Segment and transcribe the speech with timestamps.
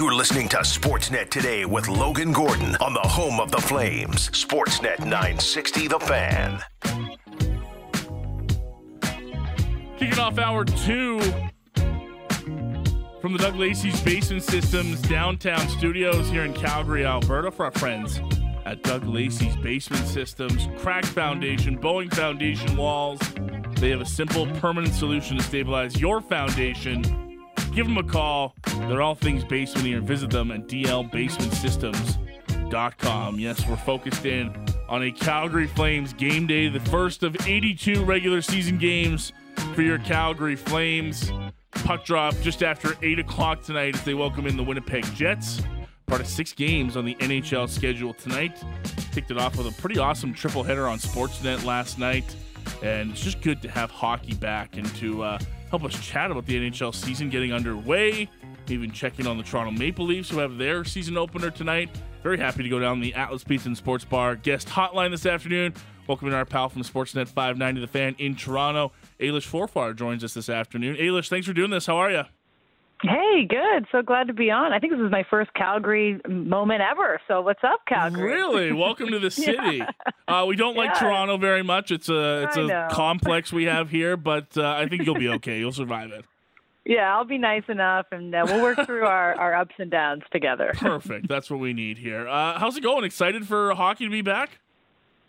[0.00, 4.30] You're listening to Sportsnet today with Logan Gordon on the home of the Flames.
[4.30, 6.58] Sportsnet 960 The Fan.
[9.98, 11.20] Kicking off hour two
[13.20, 18.22] from the Doug Lacey's Basement Systems downtown studios here in Calgary, Alberta, for our friends
[18.64, 23.20] at Doug Lacey's Basement Systems, Crack Foundation, bowing Foundation walls.
[23.72, 27.19] They have a simple, permanent solution to stabilize your foundation.
[27.72, 28.56] Give them a call.
[28.88, 30.00] They're all things basement here.
[30.00, 33.38] Visit them at dlbasementsystems.com.
[33.38, 34.52] Yes, we're focused in
[34.88, 39.32] on a Calgary Flames game day, the first of 82 regular season games
[39.74, 41.30] for your Calgary Flames.
[41.70, 45.62] Puck drop just after 8 o'clock tonight as they welcome in the Winnipeg Jets.
[46.06, 48.60] Part of six games on the NHL schedule tonight.
[49.12, 52.34] Kicked it off with a pretty awesome triple header on Sportsnet last night.
[52.82, 55.38] And it's just good to have hockey back and to uh,
[55.70, 58.28] help us chat about the NHL season getting underway.
[58.68, 61.90] Even checking on the Toronto Maple Leafs, who have their season opener tonight.
[62.22, 65.74] Very happy to go down the Atlas Pizza and Sports Bar guest hotline this afternoon.
[66.06, 70.48] Welcoming our pal from Sportsnet 590 The Fan in Toronto, Ailish Forfar joins us this
[70.48, 70.96] afternoon.
[70.96, 71.86] Ailish, thanks for doing this.
[71.86, 72.22] How are you?
[73.02, 73.86] Hey, good.
[73.90, 74.72] So glad to be on.
[74.74, 77.18] I think this is my first Calgary moment ever.
[77.26, 78.30] So what's up, Calgary?
[78.30, 78.72] Really?
[78.72, 79.78] Welcome to the city.
[79.78, 79.90] yeah.
[80.30, 80.98] Uh, we don't like.
[80.98, 81.90] Toronto very much.
[81.90, 85.58] It's a it's a complex we have here, but uh, I think you'll be okay.
[85.58, 86.24] You'll survive it.
[86.86, 90.22] Yeah, I'll be nice enough, and uh, we'll work through our, our ups and downs
[90.32, 90.72] together.
[90.74, 91.28] Perfect.
[91.28, 92.26] That's what we need here.
[92.26, 93.04] Uh, how's it going?
[93.04, 94.58] Excited for hockey to be back?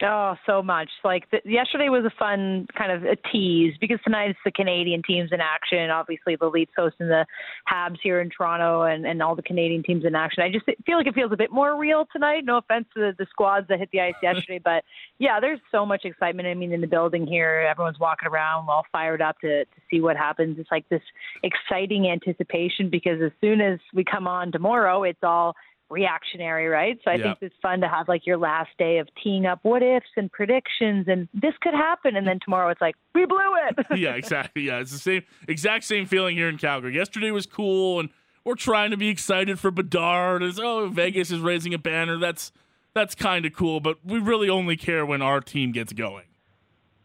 [0.04, 0.90] Oh, so much.
[1.04, 5.02] Like the, yesterday was a fun kind of a tease because tonight it's the Canadian
[5.06, 5.90] teams in action.
[5.90, 7.26] Obviously, the Leafs hosting the
[7.72, 10.44] Habs here in Toronto, and, and all the Canadian teams in action.
[10.44, 12.46] I just feel like it feels a bit more real tonight.
[12.46, 14.84] No offense to the, the squads that hit the ice yesterday, but
[15.20, 16.48] yeah, there's so much excitement.
[16.48, 20.02] I mean, in the building here, everyone's walking around all fired up to to see
[20.02, 20.58] what happens.
[20.58, 21.02] It's like this
[21.44, 25.56] exciting anticipation because as soon as we come on tomorrow, it's all
[25.92, 26.98] reactionary, right?
[27.04, 29.84] So I think it's fun to have like your last day of teeing up what
[29.84, 33.38] ifs and predictions and this could happen and then tomorrow it's like we blew
[33.68, 33.86] it.
[33.98, 34.64] yeah, exactly.
[34.64, 36.96] Yeah, it's the same exact same feeling here in Calgary.
[36.96, 38.10] Yesterday was cool and
[38.44, 42.18] we're trying to be excited for Bedard oh Vegas is raising a banner.
[42.18, 42.52] That's
[42.94, 46.26] that's kind of cool, but we really only care when our team gets going.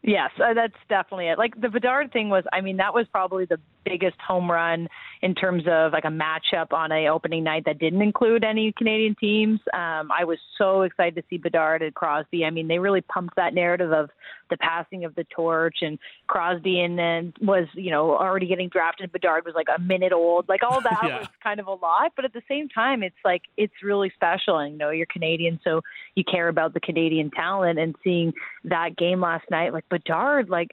[0.03, 1.38] Yes, uh, that's definitely it.
[1.38, 4.88] Like the Bedard thing was, I mean, that was probably the biggest home run
[5.22, 9.14] in terms of like a matchup on a opening night that didn't include any Canadian
[9.14, 9.60] teams.
[9.72, 12.44] Um, I was so excited to see Bedard and Crosby.
[12.44, 14.10] I mean, they really pumped that narrative of
[14.50, 19.12] the passing of the torch and Crosby and then was, you know, already getting drafted.
[19.12, 20.48] Bedard was like a minute old.
[20.48, 21.18] Like all that yeah.
[21.18, 24.58] was kind of a lot, but at the same time, it's like it's really special.
[24.58, 25.80] And you know, you're Canadian, so
[26.14, 27.78] you care about the Canadian talent.
[27.78, 28.32] And seeing
[28.64, 30.70] that game last night, like Bedard, like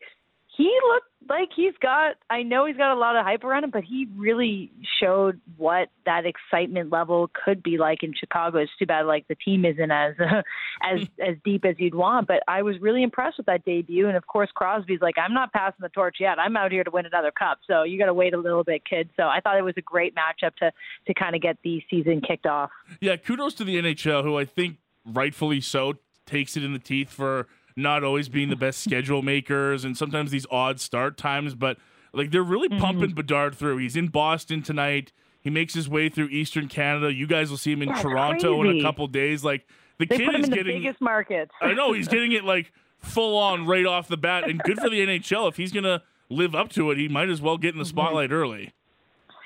[0.56, 3.72] he looked like he's got I know he's got a lot of hype around him,
[3.72, 8.60] but he really showed what that excitement level could be like in Chicago.
[8.60, 10.42] It's too bad like the team isn't as uh,
[10.84, 14.18] as as deep as you'd want, but I was really impressed with that debut and
[14.18, 16.40] of course Crosby's like I'm not passing the torch yet.
[16.40, 17.60] I'm out here to win another cup.
[17.68, 19.10] So you got to wait a little bit, kid.
[19.18, 20.72] So I thought it was a great matchup to
[21.08, 22.70] to kind of get the season kicked off.
[23.02, 27.10] Yeah, kudos to the NHL who I think rightfully so takes it in the teeth
[27.10, 31.78] for not always being the best schedule makers and sometimes these odd start times, but
[32.14, 32.82] like they're really mm-hmm.
[32.82, 33.78] pumping Bedard through.
[33.78, 35.12] He's in Boston tonight.
[35.42, 37.14] He makes his way through Eastern Canada.
[37.14, 38.78] You guys will see him in That's Toronto crazy.
[38.78, 39.44] in a couple days.
[39.44, 39.68] Like
[39.98, 41.52] the they kid is getting the biggest markets.
[41.62, 44.90] I know he's getting it like full on right off the bat, and good for
[44.90, 45.50] the NHL.
[45.50, 47.90] If he's gonna live up to it, he might as well get in the mm-hmm.
[47.90, 48.40] spotlight mm-hmm.
[48.40, 48.74] early.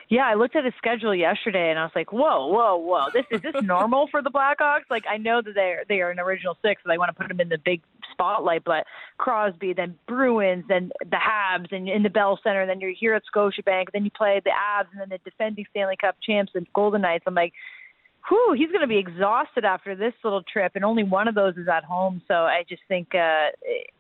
[0.09, 3.07] Yeah, I looked at his schedule yesterday and I was like, "Whoa, whoa, whoa!
[3.13, 6.09] This is this normal for the Blackhawks?" Like, I know that they are they are
[6.09, 7.81] an original six, and they want to put them in the big
[8.12, 8.85] spotlight, but
[9.17, 13.23] Crosby, then Bruins, then the Habs, and in the Bell Center, then you're here at
[13.34, 17.01] Scotiabank, then you play the Avs, and then the defending Stanley Cup champs, and Golden
[17.01, 17.25] Knights.
[17.28, 17.53] I'm like,
[18.27, 21.55] whew, he's going to be exhausted after this little trip, and only one of those
[21.57, 22.22] is at home.
[22.28, 23.49] So I just think uh,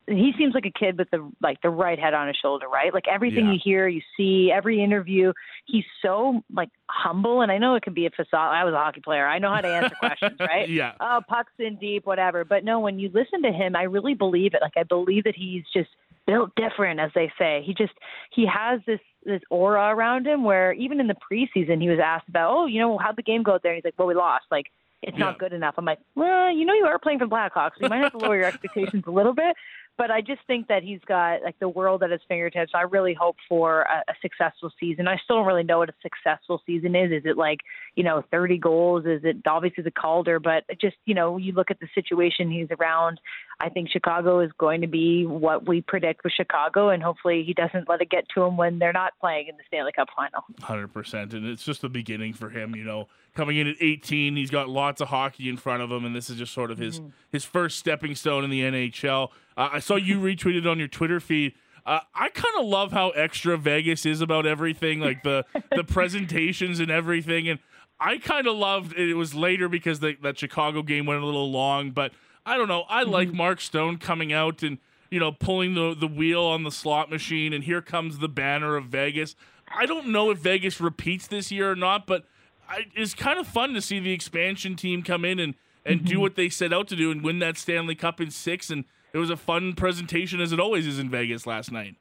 [0.07, 2.93] he seems like a kid with the like the right head on his shoulder, right?
[2.93, 3.53] Like everything yeah.
[3.53, 5.33] you hear, you see, every interview,
[5.65, 7.41] he's so like humble.
[7.41, 8.53] And I know it can be a facade.
[8.53, 9.27] I was a hockey player.
[9.27, 10.69] I know how to answer questions, right?
[10.69, 10.93] Yeah.
[10.99, 12.43] Oh, pucks in deep, whatever.
[12.43, 14.61] But no, when you listen to him, I really believe it.
[14.61, 15.89] Like I believe that he's just
[16.27, 17.63] built different, as they say.
[17.65, 17.93] He just
[18.31, 22.29] he has this this aura around him where even in the preseason he was asked
[22.29, 23.71] about, oh, you know, how'd the game go out there?
[23.71, 24.45] And he's like, well, we lost.
[24.51, 24.67] Like
[25.01, 25.25] it's yeah.
[25.25, 25.75] not good enough.
[25.77, 27.71] I'm like, well, you know, you are playing for Blackhawks.
[27.77, 29.55] So you might have to lower your expectations a little bit.
[29.97, 32.71] But I just think that he's got like the world at his fingertips.
[32.75, 35.07] I really hope for a, a successful season.
[35.07, 37.11] I still don't really know what a successful season is.
[37.11, 37.59] Is it like
[37.95, 39.05] you know 30 goals?
[39.05, 40.39] Is it obviously the Calder?
[40.39, 43.19] But just you know you look at the situation he's around.
[43.59, 47.53] I think Chicago is going to be what we predict with Chicago, and hopefully he
[47.53, 50.43] doesn't let it get to him when they're not playing in the Stanley Cup final.
[50.61, 51.33] 100%.
[51.33, 53.07] And it's just the beginning for him, you know.
[53.37, 56.27] Coming in at 18, he's got lots of hockey in front of him, and this
[56.27, 57.09] is just sort of his, mm-hmm.
[57.31, 59.29] his first stepping stone in the NHL.
[59.55, 61.53] Uh, I saw you retweeted on your Twitter feed.
[61.85, 66.79] Uh, I kind of love how extra Vegas is about everything, like the the presentations
[66.79, 67.47] and everything.
[67.47, 67.59] And
[67.99, 69.07] I kind of loved it.
[69.07, 72.13] it was later because the, that Chicago game went a little long, but
[72.43, 72.85] I don't know.
[72.89, 73.11] I mm-hmm.
[73.11, 74.79] like Mark Stone coming out and
[75.11, 78.75] you know pulling the the wheel on the slot machine, and here comes the banner
[78.77, 79.35] of Vegas.
[79.67, 82.25] I don't know if Vegas repeats this year or not, but
[82.69, 85.55] I, it's kind of fun to see the expansion team come in and
[85.85, 86.07] and mm-hmm.
[86.07, 88.83] do what they set out to do and win that Stanley Cup in six and
[89.13, 91.95] it was a fun presentation as it always is in Vegas last night.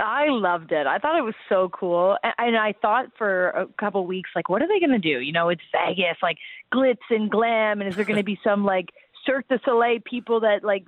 [0.00, 0.86] I loved it.
[0.86, 4.62] I thought it was so cool, and I thought for a couple weeks, like, what
[4.62, 5.20] are they going to do?
[5.20, 6.38] You know, it's Vegas, like
[6.72, 8.90] glitz and glam, and is there going to be some like
[9.26, 10.84] Cirque du Soleil people that like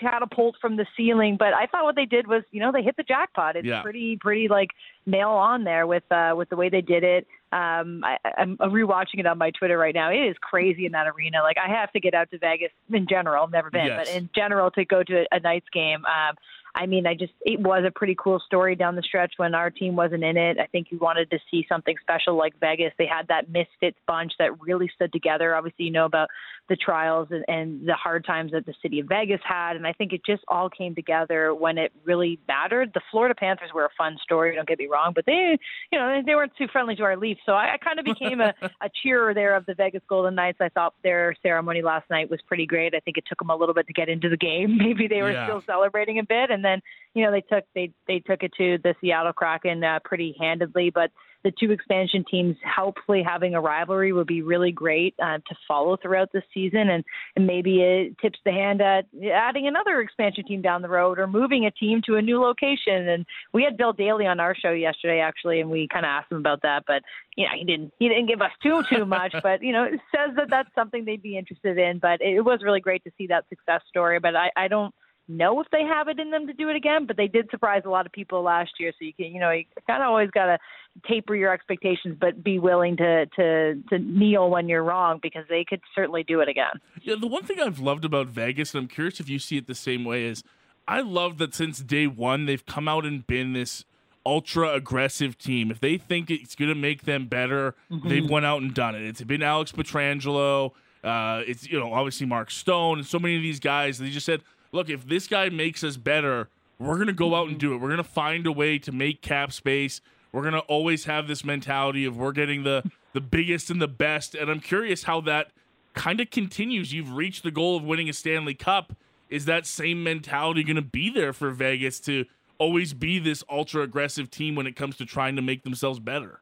[0.00, 1.36] catapult from the ceiling?
[1.36, 3.56] But I thought what they did was, you know, they hit the jackpot.
[3.56, 3.82] It's yeah.
[3.82, 4.70] pretty, pretty like
[5.06, 7.26] nail on there with uh, with the way they did it.
[7.52, 10.10] Um, I, I'm rewatching it on my Twitter right now.
[10.10, 11.42] It is crazy in that arena.
[11.42, 13.46] Like I have to get out to Vegas in general.
[13.48, 14.08] Never been, yes.
[14.08, 16.04] but in general to go to a, a Knights game.
[16.06, 16.34] Um,
[16.74, 19.70] I mean, I just it was a pretty cool story down the stretch when our
[19.70, 20.58] team wasn't in it.
[20.58, 22.92] I think you wanted to see something special like Vegas.
[22.98, 25.54] They had that misfits bunch that really stood together.
[25.54, 26.28] Obviously, you know about
[26.68, 29.92] the trials and, and the hard times that the city of Vegas had, and I
[29.92, 32.92] think it just all came together when it really mattered.
[32.94, 34.54] The Florida Panthers were a fun story.
[34.54, 35.58] Don't get me wrong, but they,
[35.90, 37.40] you know, they weren't too friendly to our Leafs.
[37.44, 40.58] So I, I kind of became a, a cheerer there of the Vegas Golden Knights.
[40.60, 42.94] I thought their ceremony last night was pretty great.
[42.94, 44.76] I think it took them a little bit to get into the game.
[44.78, 45.46] Maybe they were yeah.
[45.46, 46.80] still celebrating a bit, and then
[47.14, 50.90] you know they took they they took it to the Seattle Kraken uh, pretty handedly,
[50.90, 51.10] but
[51.44, 55.96] the two expansion teams hopefully having a rivalry would be really great uh, to follow
[55.96, 56.88] throughout the season.
[56.88, 57.04] And,
[57.36, 61.26] and maybe it tips the hand at adding another expansion team down the road or
[61.26, 63.08] moving a team to a new location.
[63.08, 66.30] And we had Bill Daly on our show yesterday actually and we kind of asked
[66.30, 67.02] him about that but
[67.36, 69.34] you know he didn't he didn't give us too too much.
[69.42, 72.60] But you know it says that that's something they'd be interested in but it was
[72.62, 74.20] really great to see that success story.
[74.20, 74.94] But I, I don't
[75.36, 77.82] know if they have it in them to do it again, but they did surprise
[77.84, 78.92] a lot of people last year.
[78.98, 80.58] So you can, you know, you kind of always got to
[81.06, 85.64] taper your expectations, but be willing to to to kneel when you're wrong because they
[85.64, 86.80] could certainly do it again.
[87.02, 89.66] Yeah, the one thing I've loved about Vegas, and I'm curious if you see it
[89.66, 90.44] the same way, is
[90.86, 93.84] I love that since day one they've come out and been this
[94.24, 95.70] ultra aggressive team.
[95.70, 98.08] If they think it's going to make them better, mm-hmm.
[98.08, 99.02] they've went out and done it.
[99.02, 100.72] It's been Alex Pietrangelo.
[101.02, 103.98] Uh, it's you know obviously Mark Stone and so many of these guys.
[103.98, 104.42] They just said
[104.72, 106.48] look, if this guy makes us better,
[106.78, 107.76] we're going to go out and do it.
[107.76, 110.00] We're going to find a way to make cap space.
[110.32, 113.88] We're going to always have this mentality of we're getting the the biggest and the
[113.88, 114.34] best.
[114.34, 115.50] And I'm curious how that
[115.94, 116.92] kind of continues.
[116.92, 118.94] You've reached the goal of winning a Stanley Cup.
[119.28, 122.24] Is that same mentality going to be there for Vegas to
[122.58, 126.40] always be this ultra aggressive team when it comes to trying to make themselves better?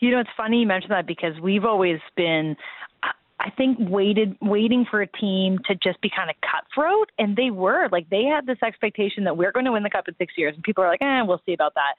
[0.00, 2.56] You know, it's funny you mentioned that because we've always been
[3.40, 7.50] I think waited waiting for a team to just be kind of cutthroat, and they
[7.50, 10.34] were like they had this expectation that we're going to win the cup in six
[10.36, 11.94] years, and people are like, eh, we'll see about that.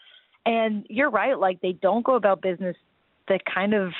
[0.45, 2.75] And you're right, like they don't go about business
[3.27, 3.93] the kind of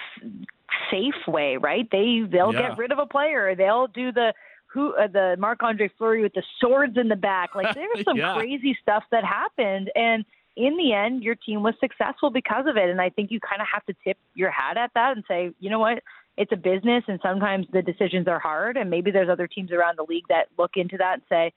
[0.92, 1.88] safe way, right?
[1.92, 2.70] They they'll yeah.
[2.70, 4.34] get rid of a player, they'll do the
[4.68, 7.56] who uh, the Marc Andre Fleury with the swords in the back.
[7.56, 8.36] Like there was some yeah.
[8.36, 10.26] crazy stuff that happened, and
[10.58, 12.90] in the end, your team was successful because of it.
[12.90, 15.52] And I think you kind of have to tip your hat at that and say,
[15.60, 16.04] you know what,
[16.38, 18.78] it's a business and sometimes the decisions are hard.
[18.78, 21.54] And maybe there's other teams around the league that look into that and say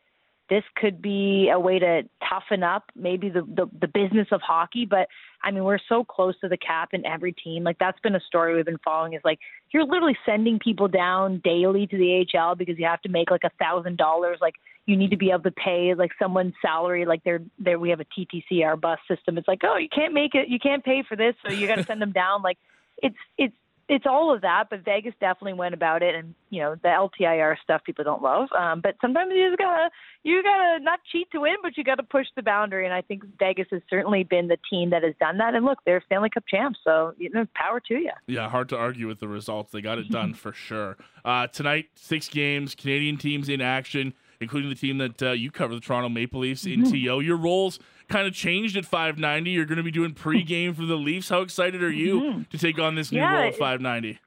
[0.50, 4.85] this could be a way to toughen up maybe the, the the business of hockey.
[4.85, 5.09] But
[5.43, 7.64] i mean we're so close to the cap in every team.
[7.64, 9.38] Like that's been a story we've been following is like
[9.71, 13.45] you're literally sending people down daily to the AHL because you have to make like
[13.45, 14.38] a thousand dollars.
[14.40, 17.07] Like you need to be able to pay like someone's salary.
[17.07, 19.38] Like they're there we have a TTC our bus system.
[19.38, 20.49] It's like oh you can't make it.
[20.49, 22.43] You can't pay for this so you got to send them down.
[22.43, 22.59] Like
[23.02, 23.54] it's it's
[23.88, 27.57] it's all of that, but Vegas definitely went about it, and you know the LTIR
[27.62, 28.49] stuff people don't love.
[28.59, 29.91] Um, but sometimes you just gotta
[30.23, 32.87] you gotta not cheat to win, but you gotta push the boundary.
[32.87, 35.55] And I think Vegas has certainly been the team that has done that.
[35.55, 38.12] And look, they're Stanley Cup champs, so you know power to you.
[38.26, 39.73] Yeah, hard to argue with the results.
[39.73, 40.97] They got it done for sure.
[41.25, 45.74] Uh, tonight, six games, Canadian teams in action, including the team that uh, you cover,
[45.74, 46.92] the Toronto Maple Leafs in mm-hmm.
[46.92, 47.20] TO.
[47.20, 49.50] Your roles kind of changed at 590.
[49.50, 51.28] You're going to be doing pregame for the Leafs.
[51.28, 52.42] How excited are you mm-hmm.
[52.50, 54.20] to take on this new yeah, role at 590?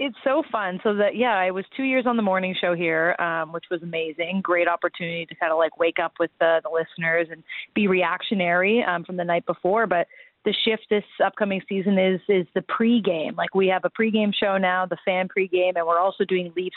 [0.00, 0.80] it's so fun.
[0.82, 3.82] So that yeah, I was two years on the morning show here, um, which was
[3.82, 4.40] amazing.
[4.42, 8.82] Great opportunity to kind of like wake up with the, the listeners and be reactionary
[8.82, 9.86] um, from the night before.
[9.86, 10.06] But
[10.46, 13.36] the shift this upcoming season is is the pregame.
[13.36, 16.76] Like we have a pregame show now, the fan pregame, and we're also doing Leafs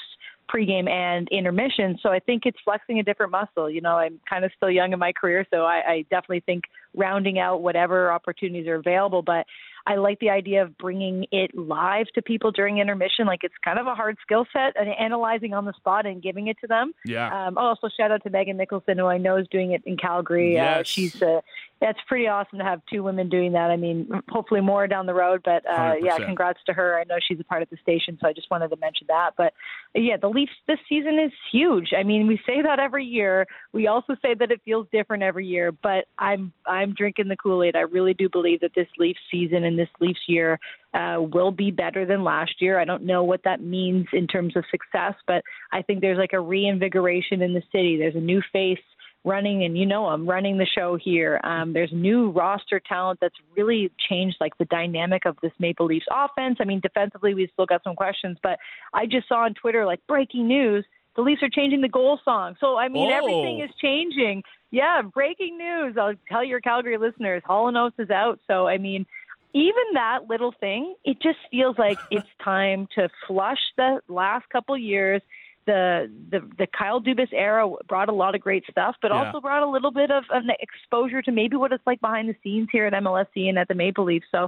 [0.54, 1.98] pregame and intermission.
[2.02, 3.70] So I think it's flexing a different muscle.
[3.70, 6.66] You know, I'm kind of still young in my career, so I, I definitely think
[6.96, 9.22] rounding out whatever opportunities are available.
[9.22, 9.46] But
[9.86, 13.26] I like the idea of bringing it live to people during intermission.
[13.26, 16.48] Like it's kind of a hard skill set and analyzing on the spot and giving
[16.48, 16.94] it to them.
[17.06, 17.48] Yeah.
[17.48, 20.54] Um, also, shout out to Megan Nicholson, who I know is doing it in Calgary.
[20.54, 20.80] Yes.
[20.80, 21.42] Uh, she's uh,
[21.84, 23.70] that's pretty awesome to have two women doing that.
[23.70, 26.98] I mean, hopefully more down the road, but uh, yeah, congrats to her.
[26.98, 29.32] I know she's a part of the station, so I just wanted to mention that.
[29.36, 29.54] But
[29.94, 31.90] yeah, the Leafs this season is huge.
[31.98, 33.48] I mean, we say that every year.
[33.74, 37.76] We also say that it feels different every year, but I'm I'm drinking the Kool-Aid.
[37.76, 40.60] I really do believe that this Leafs season and this Leafs year
[40.94, 42.80] uh, will be better than last year.
[42.80, 46.34] I don't know what that means in terms of success, but I think there's like
[46.34, 47.98] a reinvigoration in the city.
[47.98, 48.80] There's a new face
[49.26, 51.40] running, and you know I'm running the show here.
[51.44, 56.06] Um, there's new roster talent that's really changed like the dynamic of this Maple Leafs
[56.12, 56.58] offense.
[56.60, 58.60] I mean, defensively we still got some questions, but
[58.94, 62.56] I just saw on Twitter like breaking news: the Leafs are changing the goal song.
[62.60, 63.18] So I mean, Oh.
[63.18, 64.44] everything is changing.
[64.72, 65.96] Yeah, breaking news.
[65.98, 68.40] I'll tell your Calgary listeners: Hall and Oates is out.
[68.48, 69.06] So I mean.
[69.54, 74.78] Even that little thing, it just feels like it's time to flush the last couple
[74.78, 75.22] years
[75.66, 79.26] the the the Kyle Dubas era brought a lot of great stuff, but Yeah.
[79.26, 82.36] also brought a little bit of an exposure to maybe what it's like behind the
[82.44, 84.26] scenes here at MLSE and at the Maple Leafs.
[84.32, 84.48] So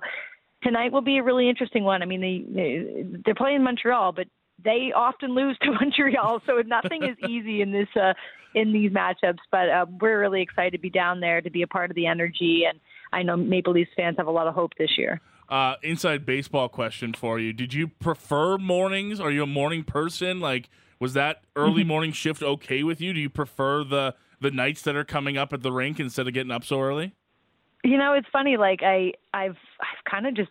[0.63, 2.01] tonight will be a really interesting one.
[2.01, 4.27] I mean, they they're playing Montreal, but
[4.63, 8.13] they often lose to Montreal, so nothing is easy in this uh,
[8.53, 9.39] in these matchups.
[9.51, 12.07] But uh, we're really excited to be down there to be a part of the
[12.07, 12.79] energy, and
[13.15, 15.21] I know Maple Leafs fans have a lot of hope this year.
[15.47, 19.19] Uh, inside baseball question for you: Did you prefer mornings?
[19.19, 20.39] Are you a morning person?
[20.39, 20.69] Like,
[20.99, 23.13] was that early morning shift okay with you?
[23.13, 26.33] Do you prefer the the nights that are coming up at the rink instead of
[26.33, 27.13] getting up so early?
[27.83, 28.57] You know, it's funny.
[28.57, 30.49] Like I, I've, I've kind of just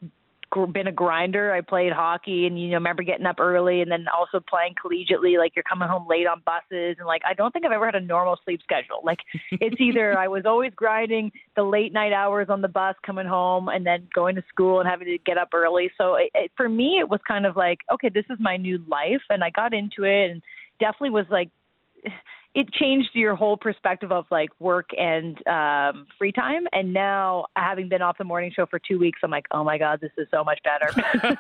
[0.73, 1.53] been a grinder.
[1.53, 5.39] I played hockey, and you know, remember getting up early, and then also playing collegiately.
[5.39, 7.95] Like you're coming home late on buses, and like I don't think I've ever had
[7.95, 9.01] a normal sleep schedule.
[9.05, 9.19] Like
[9.53, 13.69] it's either I was always grinding the late night hours on the bus, coming home,
[13.69, 15.91] and then going to school and having to get up early.
[15.99, 18.83] So it, it, for me, it was kind of like, okay, this is my new
[18.89, 20.43] life, and I got into it, and
[20.81, 21.51] definitely was like
[22.55, 26.67] it changed your whole perspective of like work and um, free time.
[26.73, 29.77] And now, having been off the morning show for two weeks, I'm like, oh my
[29.77, 30.89] god, this is so much better.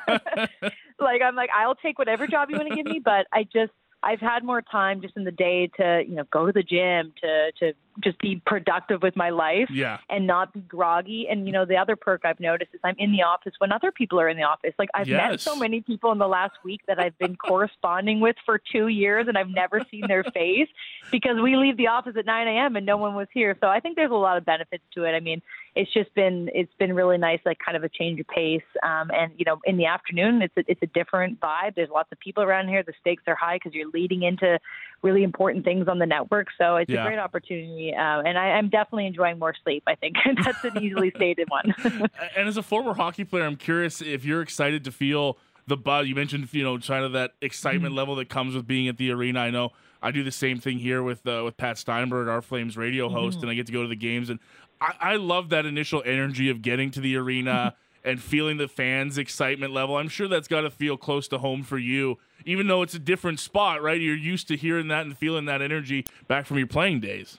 [0.99, 3.73] like I'm like, I'll take whatever job you want to give me, but I just
[4.03, 7.13] I've had more time just in the day to you know go to the gym
[7.23, 9.99] to to just be productive with my life Yeah.
[10.11, 11.29] and not be groggy.
[11.31, 13.93] And you know, the other perk I've noticed is I'm in the office when other
[13.93, 14.73] people are in the office.
[14.79, 18.37] Like I've met so many people in the last week that I've been corresponding with
[18.45, 20.69] for two years, and I've never seen their face
[21.11, 22.77] because we leave the office at 9 a.m.
[22.77, 23.57] and no one was here.
[23.61, 25.13] So I think there's a lot of benefits to it.
[25.13, 25.41] I mean,
[25.77, 28.63] it's just been it's been really nice, like kind of a change of pace.
[28.83, 31.75] Um, and you know, in the afternoon, it's a, it's a different vibe.
[31.75, 32.83] There's lots of people around here.
[32.83, 34.59] The stakes are high because you're leading into
[35.03, 36.49] really important things on the network.
[36.59, 37.03] So it's Yeah.
[37.05, 39.83] a great opportunity, uh, and I, I'm definitely enjoying more sleep.
[39.87, 41.75] I think that's an easily stated one.
[42.37, 45.37] and as a former hockey player, I'm curious if you're excited to feel
[45.67, 46.07] the buzz.
[46.07, 47.99] You mentioned, you know, kind of that excitement Mm-hmm.
[47.99, 49.41] level that comes with being at the arena.
[49.41, 49.73] I know
[50.03, 53.15] I do the same thing here with uh, with Pat Steinberg, our Flames radio Mm-hmm.
[53.17, 54.39] host, and I get to go to the games, and
[54.81, 57.75] I, I love that initial energy of getting to the arena.
[58.07, 61.63] And feeling the fans' excitement level, I'm sure that's got to feel close to home
[61.63, 63.99] for you, even though it's a different spot, right?
[63.99, 67.39] You're used to hearing that and feeling that energy back from your playing days.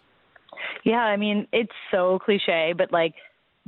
[0.84, 3.16] Yeah, I mean, it's so cliche, but like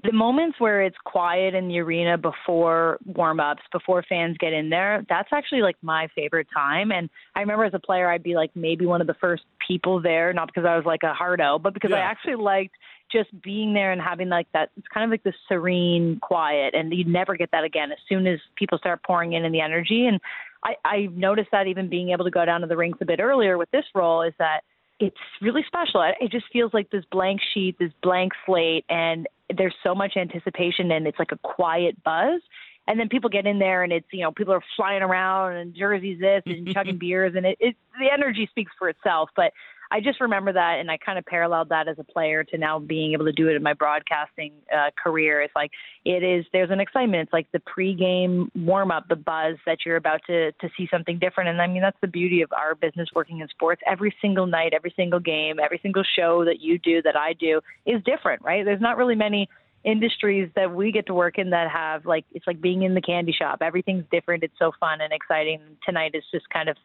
[0.04, 4.70] the moments where it's quiet in the arena before warm ups, before fans get in
[4.70, 6.92] there, that's actually like my favorite time.
[6.92, 10.00] And I remember as a player, I'd be like maybe one of the first people
[10.00, 12.76] there, not because I was like a hardo, but because I actually liked
[13.12, 14.70] just being there and having like that.
[14.78, 18.28] It's kind of like the serene quiet, and you never get that again as soon
[18.28, 20.06] as people start pouring in and the energy.
[20.06, 20.20] And
[20.64, 23.20] I, I noticed that even being able to go down to the rinks a bit
[23.20, 24.62] earlier with this role is that
[25.00, 26.02] it's really special.
[26.20, 30.92] It just feels like this blank sheet, this blank slate, and there's so much anticipation,
[30.92, 32.42] and it's like a quiet buzz.
[32.88, 35.76] And then people get in there, and it's you know people are flying around and
[35.76, 39.30] jerseys this and chugging beers, and it, it the energy speaks for itself.
[39.36, 39.52] But
[39.92, 42.80] I just remember that, and I kind of paralleled that as a player to now
[42.80, 45.42] being able to do it in my broadcasting uh, career.
[45.42, 45.72] It's like
[46.06, 46.46] it is.
[46.52, 47.24] There's an excitement.
[47.24, 51.20] It's like the pregame warm up, the buzz that you're about to to see something
[51.20, 51.50] different.
[51.50, 53.82] And I mean, that's the beauty of our business working in sports.
[53.86, 57.62] Every single night, every single game, every single show that you do, that I do,
[57.86, 58.66] is different, right?
[58.66, 59.48] There's not really many
[59.84, 63.02] industries that we get to work in that have like it's like being in the
[63.02, 63.60] candy shop.
[63.62, 64.44] Everything's different.
[64.44, 65.62] It's so fun and exciting.
[65.86, 66.76] Tonight is just kind of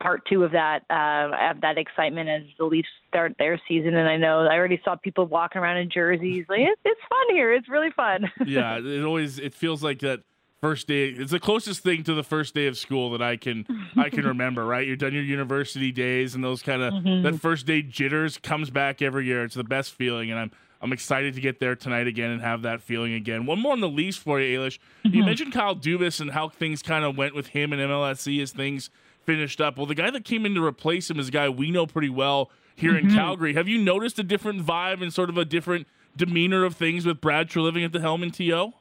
[0.00, 3.94] part two of that uh, of that excitement as the Leafs start their season.
[3.96, 6.46] And I know I already saw people walking around in jerseys.
[6.48, 7.52] Like it's, it's fun here.
[7.52, 8.30] It's really fun.
[8.46, 10.20] yeah, it always it feels like that
[10.60, 11.08] first day.
[11.08, 14.26] It's the closest thing to the first day of school that I can I can
[14.26, 14.64] remember.
[14.64, 17.22] Right, you're done your university days and those kind of mm-hmm.
[17.22, 19.44] that first day jitters comes back every year.
[19.44, 20.50] It's the best feeling, and I'm.
[20.78, 23.46] I'm excited to get there tonight again and have that feeling again.
[23.46, 24.78] One more on the Leafs for you, Ailish.
[25.06, 25.16] Mm-hmm.
[25.16, 28.52] You mentioned Kyle Dubas and how things kind of went with him and MLSE as
[28.52, 28.90] things
[29.26, 29.76] finished up.
[29.76, 32.08] Well, the guy that came in to replace him is a guy we know pretty
[32.08, 33.08] well here mm-hmm.
[33.08, 33.54] in Calgary.
[33.54, 37.20] Have you noticed a different vibe and sort of a different demeanor of things with
[37.20, 38.72] Brad Treliving at the helm in TO?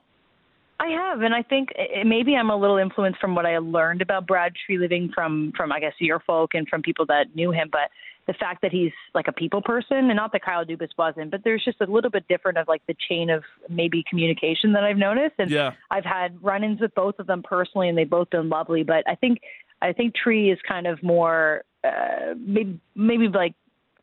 [0.80, 1.70] I have, and I think
[2.06, 5.80] maybe I'm a little influenced from what I learned about Brad Treliving from from I
[5.80, 7.90] guess your folk and from people that knew him, but
[8.28, 11.44] the fact that he's like a people person, and not that Kyle Dubas wasn't, but
[11.44, 14.98] there's just a little bit different of like the chain of maybe communication that I've
[14.98, 15.74] noticed, and yeah.
[15.92, 18.84] I've had run-ins with both of them personally, and they've both been lovely.
[18.84, 19.40] But I think
[19.86, 23.54] I think Tree is kind of more uh, maybe maybe like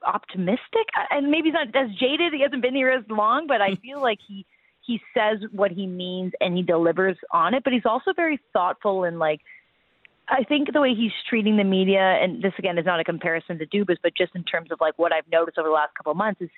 [0.07, 2.33] optimistic, and maybe he's not as jaded.
[2.33, 4.47] He hasn't been here as long, but I feel like he
[4.81, 7.65] he says what he means and he delivers on it.
[7.65, 9.41] But he's also very thoughtful and like.
[10.29, 13.59] I think the way he's treating the media, and this again is not a comparison
[13.59, 16.13] to Dubas, but just in terms of like what I've noticed over the last couple
[16.13, 16.49] of months, is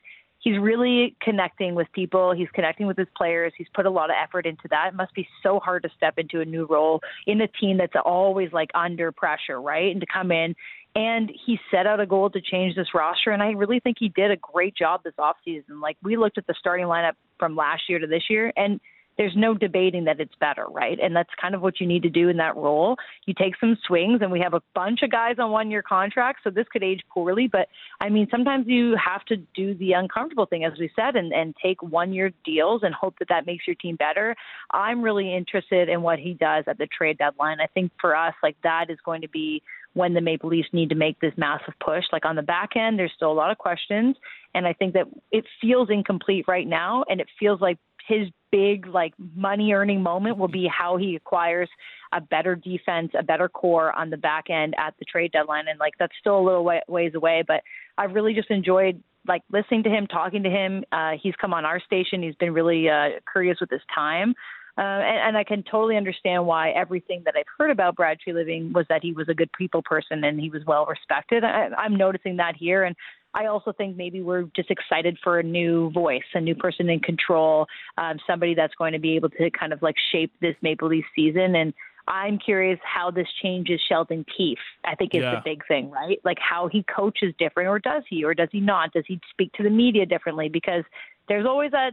[0.44, 2.32] he's really connecting with people.
[2.32, 3.52] He's connecting with his players.
[3.56, 4.88] He's put a lot of effort into that.
[4.88, 7.94] It must be so hard to step into a new role in a team that's
[8.04, 9.90] always like under pressure, right?
[9.90, 10.54] And to come in
[10.94, 14.10] and he set out a goal to change this roster and I really think he
[14.10, 15.80] did a great job this offseason.
[15.80, 18.80] Like we looked at the starting lineup from last year to this year and
[19.16, 20.98] there's no debating that it's better, right?
[21.00, 22.96] And that's kind of what you need to do in that role.
[23.26, 26.42] You take some swings, and we have a bunch of guys on one year contracts,
[26.44, 27.48] so this could age poorly.
[27.50, 27.68] But
[28.00, 31.54] I mean, sometimes you have to do the uncomfortable thing, as we said, and, and
[31.62, 34.34] take one year deals and hope that that makes your team better.
[34.72, 37.60] I'm really interested in what he does at the trade deadline.
[37.60, 39.62] I think for us, like that is going to be
[39.94, 42.04] when the Maple Leafs need to make this massive push.
[42.12, 44.16] Like on the back end, there's still a lot of questions.
[44.54, 47.04] And I think that it feels incomplete right now.
[47.08, 51.68] And it feels like his big like money earning moment will be how he acquires
[52.12, 55.66] a better defense, a better core on the back end at the trade deadline.
[55.66, 57.62] And like that's still a little way, ways away, but
[57.98, 60.84] I've really just enjoyed like listening to him, talking to him.
[60.92, 62.22] Uh, he's come on our station.
[62.22, 64.34] He's been really uh, curious with his time.
[64.76, 68.72] Uh, and, and I can totally understand why everything that I've heard about Brad Treliving
[68.72, 71.42] was that he was a good people person and he was well respected.
[71.42, 72.94] I, I'm noticing that here, and
[73.34, 77.00] I also think maybe we're just excited for a new voice, a new person in
[77.00, 77.66] control,
[77.98, 81.04] um, somebody that's going to be able to kind of like shape this Maple Leaf
[81.16, 81.56] season.
[81.56, 81.74] And
[82.06, 84.58] I'm curious how this changes Sheldon Keefe.
[84.84, 85.36] I think is yeah.
[85.36, 86.20] the big thing, right?
[86.24, 88.92] Like how he coaches different, or does he, or does he not?
[88.92, 90.48] Does he speak to the media differently?
[90.48, 90.84] Because
[91.28, 91.92] there's always that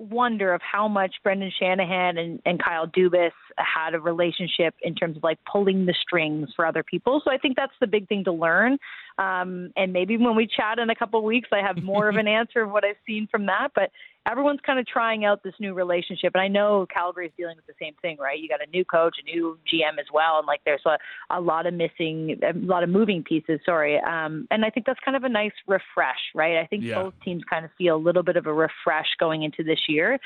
[0.00, 5.18] wonder of how much Brendan Shanahan and, and Kyle Dubas had a relationship in terms
[5.18, 7.20] of like pulling the strings for other people.
[7.22, 8.78] So I think that's the big thing to learn.
[9.18, 12.16] Um, and maybe when we chat in a couple of weeks, I have more of
[12.16, 13.68] an answer of what I've seen from that.
[13.74, 13.90] But
[14.26, 16.32] everyone's kind of trying out this new relationship.
[16.34, 18.38] And I know Calgary is dealing with the same thing, right?
[18.38, 20.38] You got a new coach, a new GM as well.
[20.38, 20.98] And like there's a,
[21.30, 23.98] a lot of missing, a lot of moving pieces, sorry.
[23.98, 26.58] Um, and I think that's kind of a nice refresh, right?
[26.58, 27.02] I think yeah.
[27.02, 30.18] both teams kind of feel a little bit of a refresh going into this year.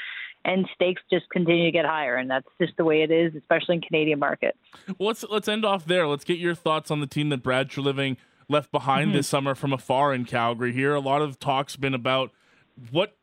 [0.46, 3.76] And stakes just continue to get higher, and that's just the way it is, especially
[3.76, 4.58] in Canadian markets.
[4.98, 6.06] Well, let's let's end off there.
[6.06, 9.16] Let's get your thoughts on the team that Brad Treliving left behind mm-hmm.
[9.16, 10.74] this summer from afar in Calgary.
[10.74, 12.30] Here, a lot of talks been about
[12.90, 13.16] what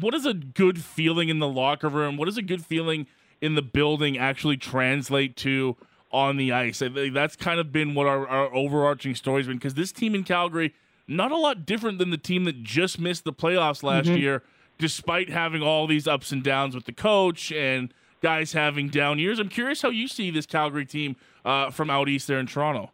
[0.00, 2.16] what is a good feeling in the locker room?
[2.16, 3.06] What does a good feeling
[3.40, 5.76] in the building actually translate to
[6.10, 6.82] on the ice?
[7.12, 10.24] That's kind of been what our, our overarching story has been because this team in
[10.24, 10.74] Calgary,
[11.08, 14.16] not a lot different than the team that just missed the playoffs last mm-hmm.
[14.16, 14.42] year,
[14.78, 19.38] despite having all these ups and downs with the coach and guys having down years.
[19.38, 22.90] I'm curious how you see this Calgary team uh, from out east there in Toronto.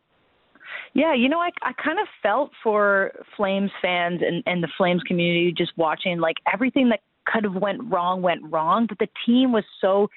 [0.95, 5.03] Yeah, you know, I I kind of felt for Flames fans and and the Flames
[5.05, 9.53] community just watching like everything that could have went wrong went wrong, but the team
[9.53, 10.09] was so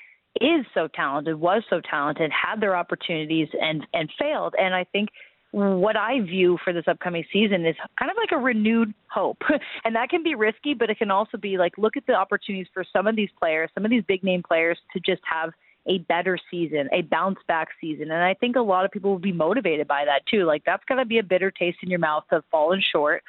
[0.42, 4.54] is so talented, was so talented, had their opportunities and and failed.
[4.60, 5.10] And I think
[5.52, 9.38] what I view for this upcoming season is kind of like a renewed hope.
[9.86, 12.68] and that can be risky, but it can also be like look at the opportunities
[12.74, 15.52] for some of these players, some of these big name players to just have
[15.88, 18.12] a better season, a bounce back season.
[18.12, 20.46] And I think a lot of people will be motivated by that too.
[20.46, 23.24] Like that's going to be a bitter taste in your mouth to have fallen short.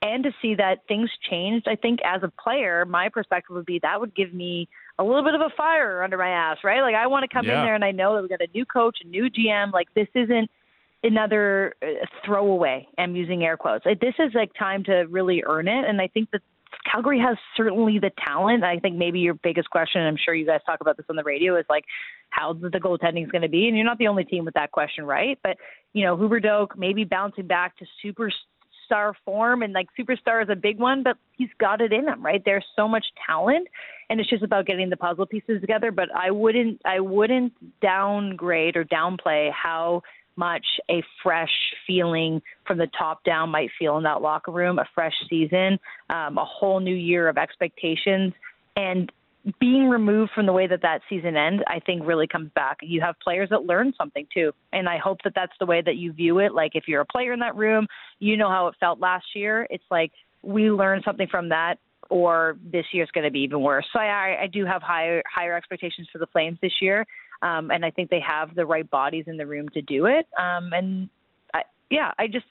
[0.00, 3.78] And to see that things changed, I think as a player, my perspective would be
[3.80, 6.82] that would give me a little bit of a fire under my ass, right?
[6.82, 7.60] Like I want to come yeah.
[7.60, 9.72] in there and I know that we got a new coach, a new GM.
[9.72, 10.50] Like this isn't
[11.02, 12.88] another uh, throwaway.
[12.98, 13.84] I'm using air quotes.
[13.84, 16.42] Like, this is like time to really earn it, and I think that
[16.90, 18.64] Calgary has certainly the talent.
[18.64, 21.22] I think maybe your biggest question, I'm sure you guys talk about this on the
[21.22, 21.84] radio, is like
[22.30, 23.68] how the goaltending is going to be.
[23.68, 25.38] And you're not the only team with that question, right?
[25.42, 25.56] But
[25.92, 30.78] you know, Huberdeau maybe bouncing back to superstar form, and like superstar is a big
[30.78, 32.42] one, but he's got it in him, right?
[32.44, 33.68] There's so much talent,
[34.10, 35.90] and it's just about getting the puzzle pieces together.
[35.90, 40.02] But I wouldn't, I wouldn't downgrade or downplay how
[40.36, 41.52] much a fresh
[41.86, 45.78] feeling from the top down might feel in that locker room, a fresh season,
[46.10, 48.32] um, a whole new year of expectations.
[48.76, 49.10] And
[49.58, 52.78] being removed from the way that that season ends, I think really comes back.
[52.80, 54.52] You have players that learn something too.
[54.72, 56.54] And I hope that that's the way that you view it.
[56.54, 57.86] Like if you're a player in that room,
[58.20, 59.66] you know how it felt last year.
[59.68, 61.76] It's like we learned something from that
[62.08, 63.86] or this year's going to be even worse.
[63.92, 67.06] So I, I do have higher higher expectations for the Flames this year
[67.42, 70.26] um, and I think they have the right bodies in the room to do it.
[70.38, 71.08] Um, and
[71.52, 72.46] I, yeah, I just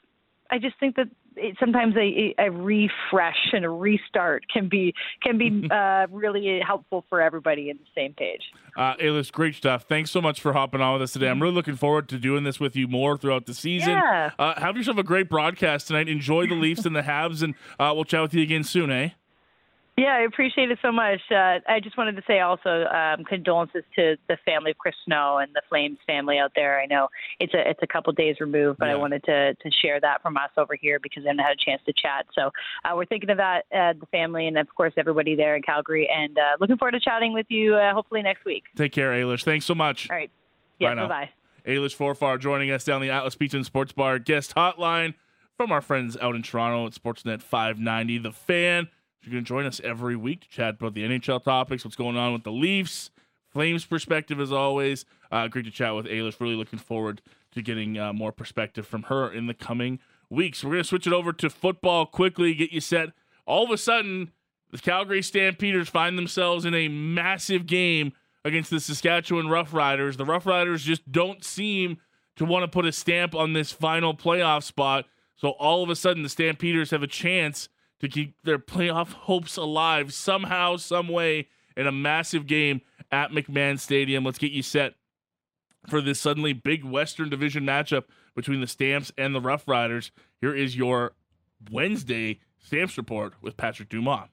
[0.50, 5.38] I just think that it, sometimes a, a refresh and a restart can be can
[5.38, 8.42] be uh, really helpful for everybody in the same page.
[8.76, 9.84] Uh, Ailish, great stuff.
[9.88, 11.28] Thanks so much for hopping on with us today.
[11.28, 13.90] I'm really looking forward to doing this with you more throughout the season.
[13.90, 14.30] Yeah.
[14.38, 16.08] Uh, have yourself a great broadcast tonight.
[16.08, 19.10] Enjoy the Leafs and the Habs, and uh, we'll chat with you again soon, eh?
[20.02, 21.20] Yeah, I appreciate it so much.
[21.30, 25.38] Uh, I just wanted to say also um, condolences to the family of Chris Snow
[25.38, 26.80] and the Flames family out there.
[26.80, 27.06] I know
[27.38, 28.94] it's a it's a couple days removed, but yeah.
[28.94, 31.64] I wanted to to share that from us over here because I haven't had a
[31.64, 32.26] chance to chat.
[32.34, 32.50] So
[32.84, 36.10] uh, we're thinking of that, uh, the family, and of course everybody there in Calgary.
[36.12, 38.64] And uh, looking forward to chatting with you uh, hopefully next week.
[38.74, 39.44] Take care, Ailish.
[39.44, 40.10] Thanks so much.
[40.10, 40.32] All right.
[40.80, 40.96] Yeah.
[40.96, 41.30] Bye bye.
[41.64, 45.14] Ailish Forfar joining us down the Atlas Pizza and Sports Bar guest hotline
[45.56, 48.18] from our friends out in Toronto at Sportsnet 590.
[48.18, 48.88] The Fan.
[49.22, 52.16] You're going to join us every week to chat about the NHL topics, what's going
[52.16, 53.10] on with the Leafs,
[53.52, 55.04] Flames perspective as always.
[55.30, 56.40] Uh, great to chat with Ailish.
[56.40, 57.20] Really looking forward
[57.52, 59.98] to getting uh, more perspective from her in the coming
[60.30, 60.64] weeks.
[60.64, 63.10] We're going to switch it over to football quickly, get you set.
[63.44, 64.32] All of a sudden,
[64.70, 70.16] the Calgary Stampeders find themselves in a massive game against the Saskatchewan Roughriders.
[70.16, 71.98] The Roughriders just don't seem
[72.36, 75.04] to want to put a stamp on this final playoff spot.
[75.36, 77.68] So all of a sudden, the Stampeders have a chance
[78.02, 83.78] to keep their playoff hopes alive somehow, some way in a massive game at McMahon
[83.78, 84.24] Stadium.
[84.24, 84.94] Let's get you set
[85.88, 90.10] for this suddenly big Western Division matchup between the Stamps and the Roughriders.
[90.40, 91.12] Here is your
[91.70, 94.28] Wednesday Stamps report with Patrick Dumas.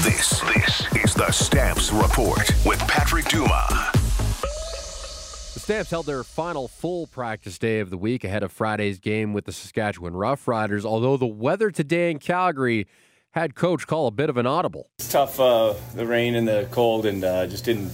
[0.00, 4.01] This this is the Stamps report with Patrick Dumas.
[5.62, 9.44] Stamps held their final full practice day of the week ahead of Friday's game with
[9.44, 12.88] the Saskatchewan Roughriders, although the weather today in Calgary
[13.30, 14.90] had coach call a bit of an audible.
[14.98, 17.92] It's tough, uh, the rain and the cold, and uh, just didn't,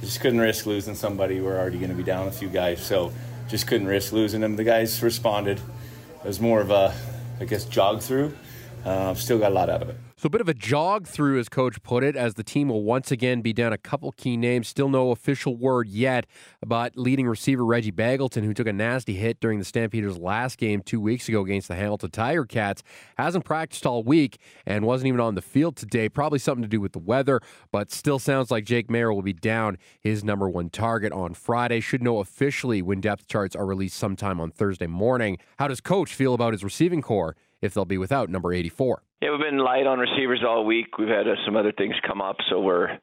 [0.00, 1.42] just couldn't risk losing somebody.
[1.42, 3.12] We're already going to be down a few guys, so
[3.50, 4.56] just couldn't risk losing them.
[4.56, 5.58] The guys responded.
[5.58, 6.94] It was more of a,
[7.38, 8.34] I guess, jog through.
[8.82, 9.96] Uh, still got a lot out of it.
[10.20, 12.82] So, a bit of a jog through, as coach put it, as the team will
[12.82, 14.68] once again be down a couple key names.
[14.68, 16.26] Still no official word yet
[16.60, 20.82] about leading receiver Reggie Begelton, who took a nasty hit during the Stampeders' last game
[20.82, 22.82] two weeks ago against the Hamilton Tiger Cats.
[23.16, 26.10] Hasn't practiced all week and wasn't even on the field today.
[26.10, 27.40] Probably something to do with the weather,
[27.72, 31.80] but still sounds like Jake Maier will be down his number one target on Friday.
[31.80, 35.38] Should know officially when depth charts are released sometime on Thursday morning.
[35.58, 39.02] How does coach feel about his receiving corps if they'll be without number 84?
[39.20, 40.98] Yeah, we've been light on receivers all week.
[40.98, 42.98] We've had uh, some other things come up, so we're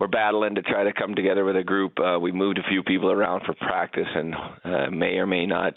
[0.00, 1.98] we're battling to try to come together with a group.
[1.98, 5.76] Uh, we moved a few people around for practice, and uh, may or may not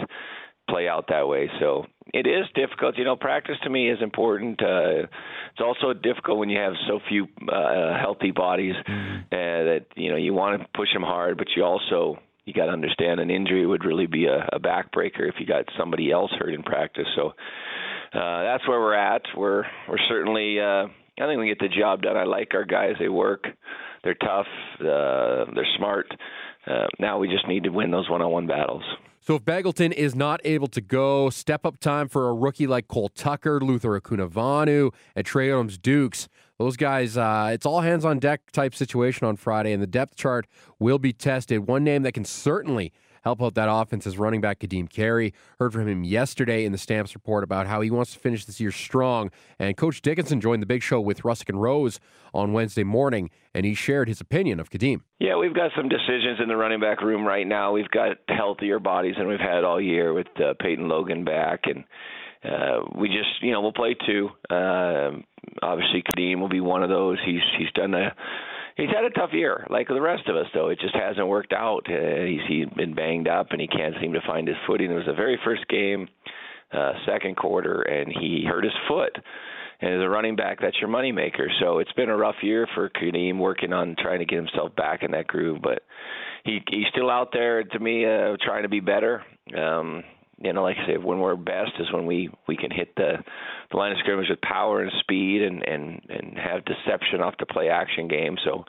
[0.69, 1.49] play out that way.
[1.59, 2.97] So it is difficult.
[2.97, 4.61] You know, practice to me is important.
[4.61, 5.07] Uh,
[5.51, 9.17] it's also difficult when you have so few uh, healthy bodies mm-hmm.
[9.25, 12.65] uh, that you know you want to push them hard, but you also you got
[12.65, 16.31] to understand an injury would really be a, a backbreaker if you got somebody else
[16.39, 17.07] hurt in practice.
[17.15, 17.33] So
[18.13, 19.21] uh, that's where we're at.
[19.35, 20.59] We're we're certainly.
[20.59, 20.87] Uh,
[21.19, 22.17] I think we get the job done.
[22.17, 22.95] I like our guys.
[22.99, 23.45] They work.
[24.03, 24.47] They're tough.
[24.79, 26.07] Uh, they're smart.
[26.65, 28.83] Uh, now we just need to win those one-on-one battles.
[29.19, 32.87] So if Begelton is not able to go, step up time for a rookie like
[32.87, 36.27] Cole Tucker, Luther Hakunavanhu, and Trey Adams Dukes.
[36.57, 40.15] Those guys, uh, it's all hands on deck type situation on Friday, and the depth
[40.15, 40.47] chart
[40.79, 41.67] will be tested.
[41.67, 45.33] One name that can certainly help out that offense is running back Kadeem Carey.
[45.59, 48.59] Heard from him yesterday in the Stamps report about how he wants to finish this
[48.59, 49.31] year strong.
[49.59, 51.99] And Coach Dickinson joined the big show with Russick and Rose
[52.33, 55.01] on Wednesday morning, and he shared his opinion of Kadeem.
[55.19, 57.71] Yeah, we've got some decisions in the running back room right now.
[57.71, 61.83] We've got healthier bodies than we've had all year with uh, Peyton Logan back and.
[62.43, 64.27] Uh, we just, you know, we'll play two.
[64.49, 65.11] Uh,
[65.61, 67.19] obviously, Kadeem will be one of those.
[67.23, 68.15] He's he's done a
[68.77, 70.47] he's had a tough year, like the rest of us.
[70.53, 71.87] Though it just hasn't worked out.
[71.87, 74.91] Uh, he's he's been banged up and he can't seem to find his footing.
[74.91, 76.07] It was the very first game,
[76.71, 79.15] uh, second quarter, and he hurt his foot.
[79.81, 81.47] And as a running back, that's your moneymaker.
[81.59, 85.01] So it's been a rough year for Kadeem working on trying to get himself back
[85.01, 85.81] in that groove, but
[86.45, 89.23] he he's still out there to me uh, trying to be better.
[89.57, 90.03] Um,
[90.43, 93.17] you know, like I said, when we're best is when we we can hit the
[93.71, 97.45] the line of scrimmage with power and speed and and and have deception off the
[97.45, 98.37] play action game.
[98.43, 98.65] So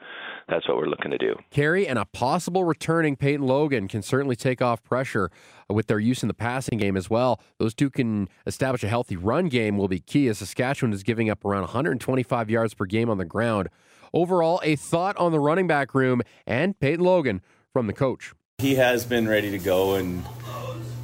[0.48, 1.34] that's what we're looking to do.
[1.50, 5.30] Carey and a possible returning Peyton Logan can certainly take off pressure
[5.68, 7.40] with their use in the passing game as well.
[7.58, 11.30] Those two can establish a healthy run game will be key as Saskatchewan is giving
[11.30, 13.68] up around 125 yards per game on the ground.
[14.12, 17.40] Overall, a thought on the running back room and Peyton Logan
[17.72, 18.34] from the coach.
[18.58, 20.22] He has been ready to go and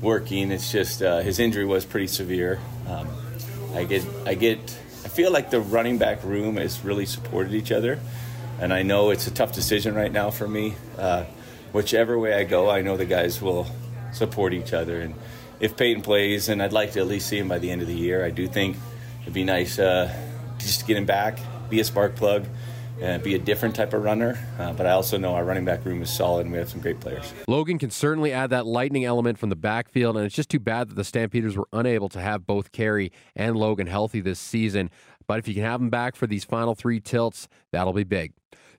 [0.01, 0.51] working.
[0.51, 2.61] It's just uh, his injury was pretty severe.
[2.89, 3.09] Um,
[3.75, 4.59] I get, I get,
[5.05, 7.99] I feel like the running back room has really supported each other,
[8.61, 10.75] and I know it's a tough decision right now for me.
[10.97, 11.25] Uh,
[11.73, 13.67] whichever way I go, I know the guys will
[14.13, 15.01] support each other.
[15.01, 15.15] And
[15.61, 17.89] if Peyton plays, and I'd like to at least see him by the end of
[17.89, 18.77] the year, I do think
[19.23, 20.13] it'd be nice uh,
[20.59, 22.47] just to get him back, be a spark plug
[23.01, 24.39] and be a different type of runner.
[24.59, 26.81] Uh, but I also know our running back room is solid and we have some
[26.81, 27.33] great players.
[27.47, 30.89] Logan can certainly add that lightning element from the backfield, and it's just too bad
[30.89, 34.91] that the Stampeders were unable to have both Carey and Logan healthy this season.
[35.27, 38.33] But if you can have them back for these final three tilts, that'll be big.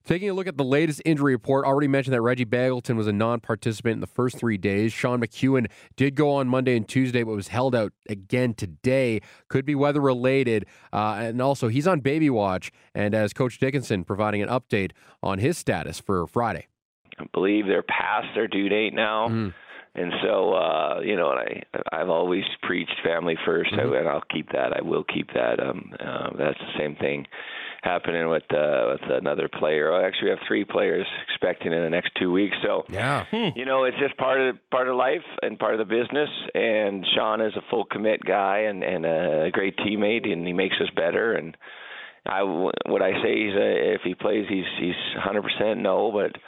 [0.09, 3.13] Taking a look at the latest injury report, already mentioned that Reggie Begelton was a
[3.13, 4.91] non participant in the first three days.
[4.91, 9.21] Sean McEwen did go on Monday and Tuesday, but was held out again today.
[9.49, 10.65] Could be weather related.
[10.91, 12.71] Uh, and also, he's on baby watch.
[12.95, 16.65] And as Coach Dickinson providing an update on his status for Friday.
[17.19, 19.27] I believe they're past their due date now.
[19.27, 19.53] Mm.
[19.95, 23.93] And so, uh, you know, I I've always preached family 1st mm-hmm.
[23.93, 24.73] and I'll keep that.
[24.77, 25.59] I will keep that.
[25.59, 27.25] Um, uh, that's the same thing
[27.81, 29.91] happening with uh, with another player.
[29.91, 32.55] Oh, actually, we have three players expecting in the next two weeks.
[32.63, 33.49] So yeah, hmm.
[33.57, 36.29] you know, it's just part of part of life and part of the business.
[36.53, 40.75] And Sean is a full commit guy and and a great teammate, and he makes
[40.81, 41.33] us better.
[41.33, 41.55] And
[42.25, 46.39] I what I say is uh, if he plays, he's he's 100% no, but.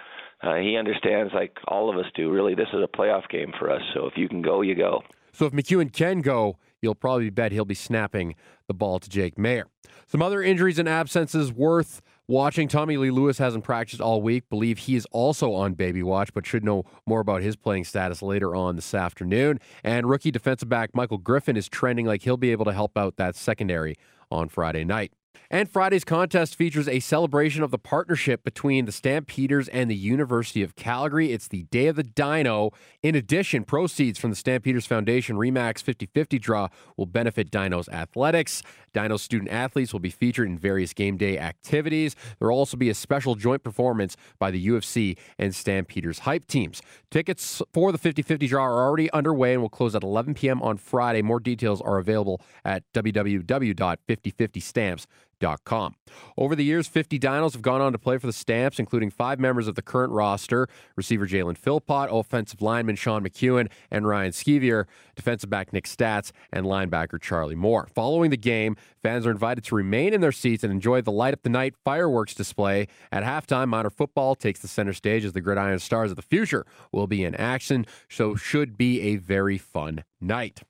[0.43, 2.31] Uh, he understands, like all of us do.
[2.31, 3.81] Really, this is a playoff game for us.
[3.93, 5.03] So if you can go, you go.
[5.33, 8.35] So if McEwen can go, you'll probably bet he'll be snapping
[8.67, 9.63] the ball to Jake Maier.
[10.07, 12.67] Some other injuries and absences worth watching.
[12.67, 14.49] Tommy Lee Lewis hasn't practiced all week.
[14.49, 18.21] Believe he is also on baby watch, but should know more about his playing status
[18.21, 19.59] later on this afternoon.
[19.83, 23.15] And rookie defensive back Michael Griffin is trending like he'll be able to help out
[23.17, 23.95] that secondary
[24.29, 25.13] on Friday night.
[25.51, 30.63] And Friday's contest features a celebration of the partnership between the Stampeders and the University
[30.63, 31.33] of Calgary.
[31.33, 32.71] It's the Day of the Dino.
[33.03, 38.63] In addition, proceeds from the Stampeders Foundation Remax 50 50 draw will benefit Dino's athletics.
[38.93, 42.15] Dino student athletes will be featured in various game day activities.
[42.39, 46.81] There will also be a special joint performance by the UFC and Stampeders hype teams.
[47.09, 50.61] Tickets for the 50 50 draw are already underway and will close at 11 p.m.
[50.61, 51.21] on Friday.
[51.21, 55.20] More details are available at www.5050stamps.com.
[56.37, 59.39] Over the years, 50 Dinos have gone on to play for the Stamps, including five
[59.39, 64.85] members of the current roster receiver Jalen Philpot, offensive lineman Sean McEwen, and Ryan Sceviour,
[65.15, 67.87] defensive back Nick Statz, and linebacker Charlie Moore.
[67.93, 71.33] Following the game, fans are invited to remain in their seats and enjoy the Light
[71.33, 72.87] Up the Night fireworks display.
[73.11, 76.65] At halftime, minor football takes the center stage as the Gridiron Stars of the future
[76.91, 80.61] will be in action, so should be a very fun night.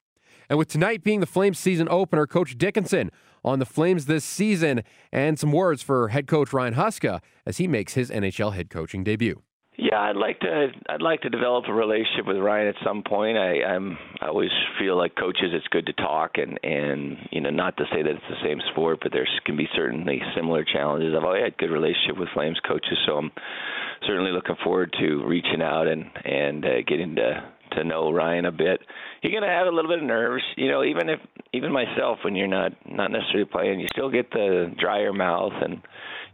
[0.50, 3.10] And with tonight being the Flames season opener, Coach Dickinson
[3.44, 7.68] on the Flames this season and some words for head coach Ryan Huska as he
[7.68, 9.42] makes his NHL head coaching debut.
[9.78, 10.68] Yeah, I'd like to.
[10.90, 13.38] I'd like to develop a relationship with Ryan at some point.
[13.38, 13.98] I, I'm.
[14.22, 17.86] I always feel like coaches, it's good to talk, and and you know, not to
[17.92, 21.16] say that it's the same sport, but there can be certainly similar challenges.
[21.18, 23.32] I've always had good relationship with Flames coaches, so I'm
[24.06, 28.52] certainly looking forward to reaching out and and uh, getting to to know Ryan a
[28.52, 28.82] bit.
[29.22, 30.84] You're gonna have a little bit of nerves, you know.
[30.84, 31.20] Even if
[31.54, 35.82] even myself, when you're not not necessarily playing, you still get the drier mouth, and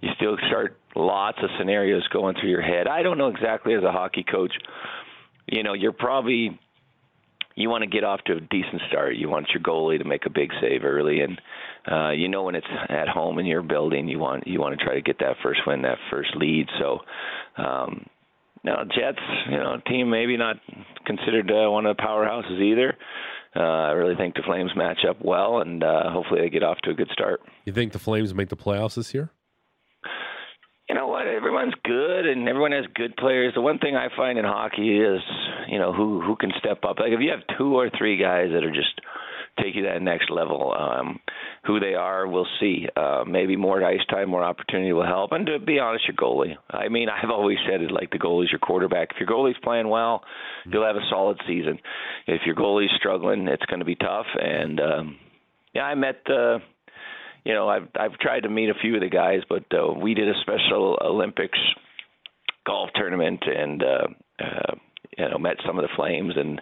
[0.02, 2.88] you still start lots of scenarios going through your head.
[2.88, 4.54] I don't know exactly as a hockey coach.
[5.47, 6.60] You know, you're probably
[7.58, 9.15] you want to get off to a decent start.
[9.15, 11.41] You want your goalie to make a big save early, and
[11.91, 14.86] uh, you know when it's at home in your building, you want you want to
[14.86, 16.67] try to get that first win, that first lead.
[16.80, 17.00] So,
[17.58, 18.06] um,
[18.63, 20.58] now, Jets, you know, team maybe not
[21.06, 22.96] considered uh, one of the powerhouses either.
[23.56, 26.78] Uh, I really think the Flames match up well, and uh, hopefully they get off
[26.84, 27.41] to a good start.
[27.65, 29.32] You think the Flames make the playoffs this year?
[30.89, 31.28] You know what?
[31.28, 33.54] Everyone's good, and everyone has good players.
[33.56, 35.22] The one thing I find in hockey is,
[35.67, 37.00] you know, who who can step up.
[37.00, 39.02] Like if you have two or three guys that are just
[39.58, 40.74] take you to that next level.
[40.78, 41.20] Um,
[41.65, 42.88] who they are, we'll see.
[42.96, 45.32] Uh, maybe more ice time, more opportunity will help.
[45.32, 46.56] And to be honest, your goalie.
[46.70, 49.10] I mean, I've always said it like the goalie's your quarterback.
[49.12, 50.24] If your goalie's playing well,
[50.65, 51.80] you'll have a solid season.
[52.28, 54.28] If your goalie's struggling, it's going to be tough.
[54.39, 55.17] And um,
[55.74, 56.22] yeah, I met.
[56.30, 56.60] Uh,
[57.43, 60.13] you know, I've I've tried to meet a few of the guys, but uh, we
[60.13, 61.60] did a special Olympics
[62.65, 64.08] golf tournament and uh,
[64.43, 64.76] uh,
[65.17, 66.62] you know met some of the Flames and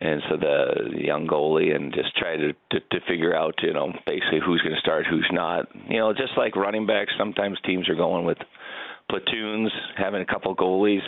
[0.00, 3.92] and so the young goalie and just try to, to to figure out you know
[4.06, 5.68] basically who's going to start, who's not.
[5.88, 8.38] You know, just like running backs, sometimes teams are going with
[9.08, 11.02] platoons, having a couple goalies.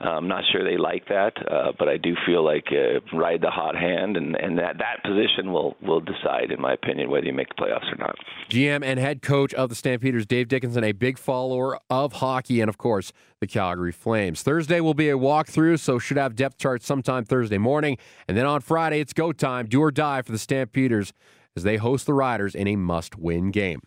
[0.00, 3.50] I'm not sure they like that, uh, but I do feel like uh, ride the
[3.50, 7.32] hot hand, and, and that, that position will will decide, in my opinion, whether you
[7.32, 8.14] make the playoffs or not.
[8.48, 12.68] GM and head coach of the Stampeders, Dave Dickinson, a big follower of hockey, and
[12.68, 14.42] of course the Calgary Flames.
[14.42, 17.98] Thursday will be a walkthrough, so should have depth charts sometime Thursday morning,
[18.28, 21.12] and then on Friday it's go time, do or die for the Stampeders
[21.56, 23.80] as they host the Riders in a must-win game.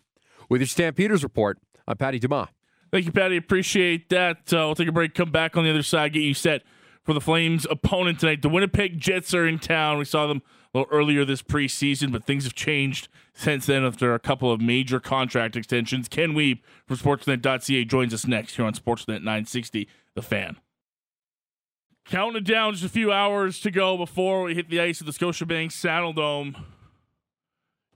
[0.50, 2.48] With your Stampeders report, I'm Patty Dumas.
[2.92, 3.38] Thank you, Patty.
[3.38, 4.52] Appreciate that.
[4.52, 6.62] Uh, we'll take a break, come back on the other side, get you set
[7.02, 8.42] for the Flames' opponent tonight.
[8.42, 9.96] The Winnipeg Jets are in town.
[9.96, 10.42] We saw them
[10.74, 14.60] a little earlier this preseason, but things have changed since then after a couple of
[14.60, 16.06] major contract extensions.
[16.06, 20.58] Ken Wiebe from Sportsnet.ca joins us next here on Sportsnet 960, The Fan.
[22.04, 25.06] Counting it down just a few hours to go before we hit the ice at
[25.06, 26.56] the Scotiabank Saddledome.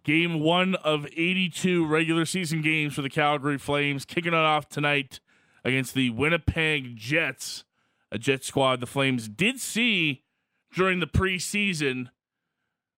[0.07, 5.19] Game one of 82 regular season games for the Calgary Flames, kicking it off tonight
[5.65, 7.65] against the Winnipeg Jets,
[8.13, 10.23] a Jet squad the Flames did see
[10.73, 12.11] during the preseason,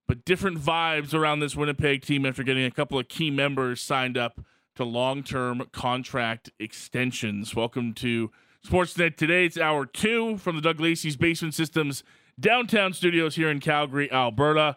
[0.07, 4.19] but different vibes around this Winnipeg team after getting a couple of key members signed
[4.19, 4.43] up
[4.77, 7.55] to long term contract extensions.
[7.55, 8.31] Welcome to
[8.67, 9.47] Sportsnet today.
[9.47, 12.05] It's hour two from the Doug Lacey's Basement Systems
[12.39, 14.77] downtown studios here in Calgary, Alberta.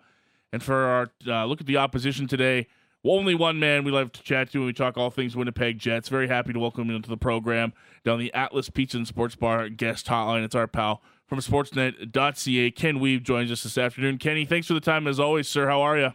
[0.54, 2.68] And for our uh, look at the opposition today,
[3.04, 6.10] only one man we love to chat to when we talk all things Winnipeg Jets.
[6.10, 9.70] Very happy to welcome him into the program down the Atlas Pizza and Sports Bar
[9.70, 10.44] guest hotline.
[10.44, 12.72] It's our pal from Sportsnet.ca.
[12.72, 14.18] Ken Wiebe joins us this afternoon.
[14.18, 15.68] Kenny, thanks for the time as always, sir.
[15.68, 16.14] How are you?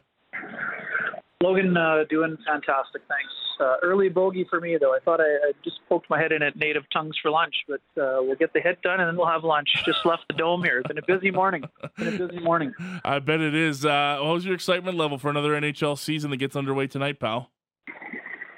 [1.43, 3.03] Logan, uh, doing fantastic.
[3.09, 3.33] Thanks.
[3.59, 4.95] Uh, early bogey for me, though.
[4.95, 7.81] I thought I, I, just poked my head in at Native Tongues for lunch, but
[8.01, 9.69] uh, we'll get the hit done and then we'll have lunch.
[9.85, 10.79] Just left the dome here.
[10.79, 11.65] It's been a busy morning.
[11.83, 12.75] It's been a busy morning.
[13.05, 13.85] I bet it is.
[13.85, 17.51] Uh, what was your excitement level for another NHL season that gets underway tonight, pal?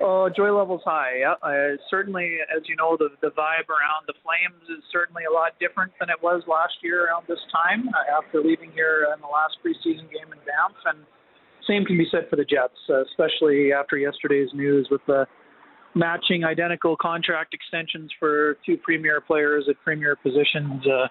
[0.00, 1.18] Oh, joy level's high.
[1.20, 5.32] Yeah, uh, certainly, as you know, the the vibe around the Flames is certainly a
[5.32, 7.88] lot different than it was last year around this time.
[7.88, 11.04] Uh, after leaving here in the last preseason game in Banff, and
[11.68, 15.26] same can be said for the Jets, uh, especially after yesterday's news with the
[15.94, 20.86] matching identical contract extensions for two premier players at premier positions.
[20.86, 21.08] Uh,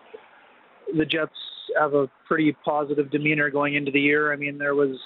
[0.97, 1.31] the Jets
[1.79, 4.31] have a pretty positive demeanor going into the year.
[4.31, 4.97] I mean, there was,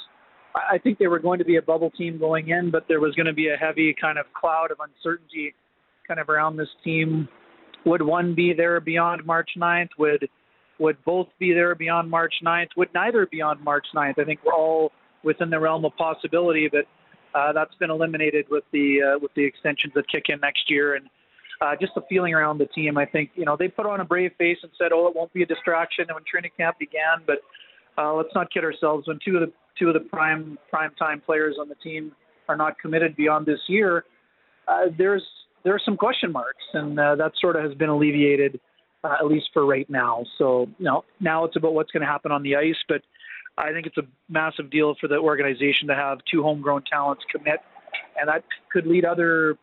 [0.56, 3.16] I think they were going to be a bubble team going in, but there was
[3.16, 5.54] going to be a heavy kind of cloud of uncertainty
[6.08, 7.28] kind of around this team.
[7.86, 9.90] Would one be there beyond March 9th?
[9.98, 10.30] Would
[10.80, 12.70] would both be there beyond March 9th?
[12.76, 14.18] Would neither be on March 9th?
[14.18, 14.92] I think we're all
[15.24, 16.86] within the realm of possibility, but
[17.34, 20.96] uh, that's been eliminated with the uh, with the extensions that kick in next year
[20.96, 21.08] and
[21.62, 22.98] uh, just the feeling around the team.
[22.98, 25.32] I think you know they put on a brave face and said, "Oh, it won't
[25.34, 27.38] be a distraction." when training camp began, but
[27.98, 29.08] uh, let's not kid ourselves.
[29.08, 32.12] When two of the two of the prime prime time players on the team
[32.50, 34.06] are not committed beyond this year,
[34.68, 35.24] uh, there's
[35.64, 38.60] there are some question marks, and uh, that sort of has been alleviated.
[39.04, 40.24] Uh, at least for right now.
[40.38, 42.76] So, you know, now it's about what's going to happen on the ice.
[42.88, 43.02] But
[43.62, 47.60] I think it's a massive deal for the organization to have two homegrown talents commit,
[48.20, 49.58] and that could lead other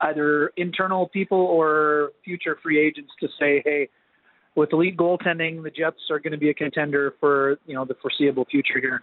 [0.00, 3.88] either internal people or future free agents to say, hey,
[4.54, 7.94] with elite goaltending, the Jets are going to be a contender for you know the
[8.00, 9.02] foreseeable future here.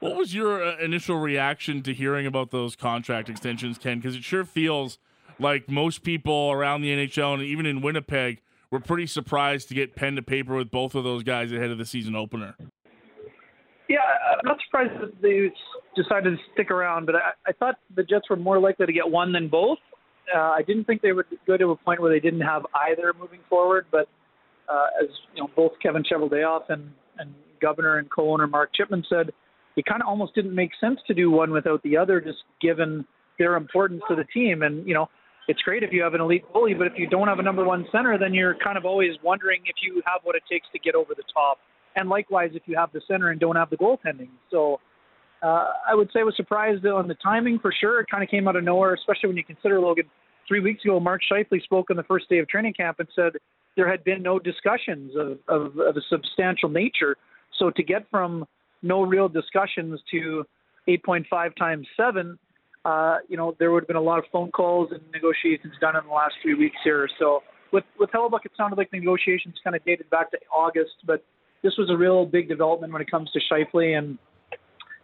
[0.00, 3.98] What was your uh, initial reaction to hearing about those contract extensions, Ken?
[3.98, 4.98] Because it sure feels
[5.38, 9.96] like most people around the NHL and even in Winnipeg were pretty surprised to get
[9.96, 12.56] pen to paper with both of those guys ahead of the season opener.
[13.88, 13.98] Yeah,
[14.32, 15.50] I'm not surprised that they
[16.00, 19.08] decided to stick around, but I, I thought the Jets were more likely to get
[19.08, 19.78] one than both.
[20.34, 23.12] Uh, I didn't think they would go to a point where they didn't have either
[23.18, 24.08] moving forward, but
[24.68, 29.30] uh, as you know, both Kevin Cheveldayoff and, and Governor and co-owner Mark Chipman said,
[29.76, 33.04] it kind of almost didn't make sense to do one without the other, just given
[33.38, 34.62] their importance to the team.
[34.62, 35.08] And you know,
[35.46, 37.64] it's great if you have an elite goalie, but if you don't have a number
[37.64, 40.78] one center, then you're kind of always wondering if you have what it takes to
[40.78, 41.58] get over the top
[41.96, 44.28] and likewise if you have the center and don't have the goaltending.
[44.50, 44.80] So
[45.42, 48.00] uh, I would say I was surprised on the timing for sure.
[48.00, 50.04] It kind of came out of nowhere, especially when you consider Logan.
[50.46, 53.32] Three weeks ago, Mark Scheifele spoke on the first day of training camp and said
[53.76, 57.16] there had been no discussions of, of, of a substantial nature.
[57.58, 58.46] So to get from
[58.82, 60.44] no real discussions to
[60.88, 62.38] 8.5 times seven,
[62.84, 65.96] uh, you know, there would have been a lot of phone calls and negotiations done
[65.96, 67.08] in the last three weeks here.
[67.18, 67.42] So
[67.72, 71.24] with with Hellebuyck, it sounded like the negotiations kind of dated back to August, but
[71.66, 74.18] this was a real big development when it comes to Scheifele, and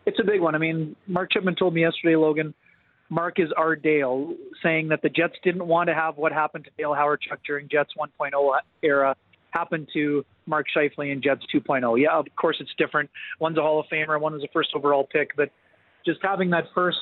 [0.07, 0.55] it's a big one.
[0.55, 2.55] I mean, Mark Chipman told me yesterday, Logan,
[3.11, 6.71] Mark is our Dale, saying that the Jets didn't want to have what happened to
[6.79, 9.17] Dale Hawerchuk during Jets 1.0 era
[9.51, 12.01] happen to Mark Scheifele and Jets 2.0.
[12.01, 13.11] Yeah, of course it's different.
[13.41, 15.51] One's a Hall of Famer, one was a first overall pick, but
[16.07, 16.99] just having that first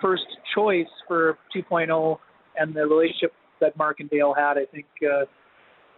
[0.00, 2.18] first choice for 2.0
[2.56, 5.24] and the relationship that Mark and Dale had, I think uh,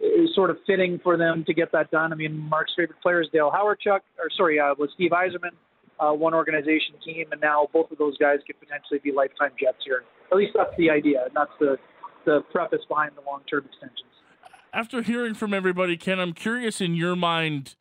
[0.03, 2.11] is sort of fitting for them to get that done.
[2.11, 5.51] I mean, Mark's favorite player is Dale Hawerchuk, or sorry, uh, was Steve Yzerman
[5.99, 9.77] uh, one organization team, and now both of those guys could potentially be lifetime Jets
[9.85, 10.03] here.
[10.31, 11.77] At least that's the idea, and that's the
[12.25, 14.09] the preface behind the long term extensions.
[14.73, 17.75] After hearing from everybody, Ken, I'm curious in your mind,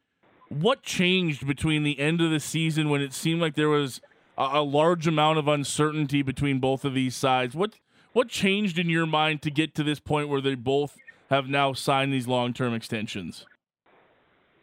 [0.49, 4.01] what changed between the end of the season when it seemed like there was
[4.37, 7.55] a, a large amount of uncertainty between both of these sides?
[7.55, 7.79] What
[8.12, 10.97] what changed in your mind to get to this point where they both
[11.31, 13.47] have now signed these long term extensions?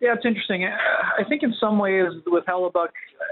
[0.01, 0.64] Yeah, it's interesting.
[0.64, 0.70] Uh,
[1.18, 2.89] I think in some ways with Hellebuyck,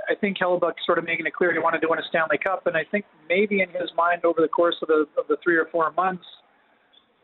[0.09, 2.67] I think Hellebuyck sort of making it clear he wanted to win a Stanley Cup,
[2.67, 5.55] and I think maybe in his mind over the course of the of the three
[5.55, 6.25] or four months,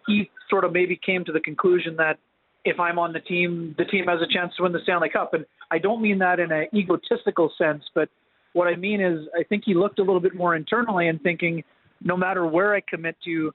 [0.07, 2.19] he sort of maybe came to the conclusion that
[2.65, 5.33] if I'm on the team, the team has a chance to win the Stanley Cup.
[5.33, 8.09] And I don't mean that in an egotistical sense, but
[8.53, 11.63] what I mean is I think he looked a little bit more internally and thinking,
[12.01, 13.53] no matter where I commit to,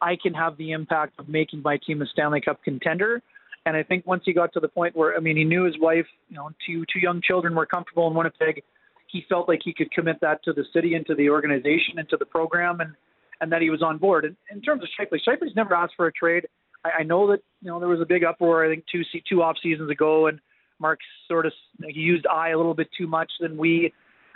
[0.00, 3.22] I can have the impact of making my team a Stanley Cup contender.
[3.66, 5.78] And I think once he got to the point where, I mean, he knew his
[5.78, 8.62] wife, you know, two two young children were comfortable in Winnipeg.
[9.06, 12.08] He felt like he could commit that to the city and to the organization and
[12.08, 12.94] to the program, and
[13.40, 14.24] and that he was on board.
[14.24, 16.46] And in terms of Scheifele, Scheifele's never asked for a trade.
[16.84, 18.64] I, I know that you know there was a big uproar.
[18.64, 20.40] I think two two off seasons ago, and
[20.78, 21.52] Mark sort of
[21.86, 23.92] he used I a little bit too much than we,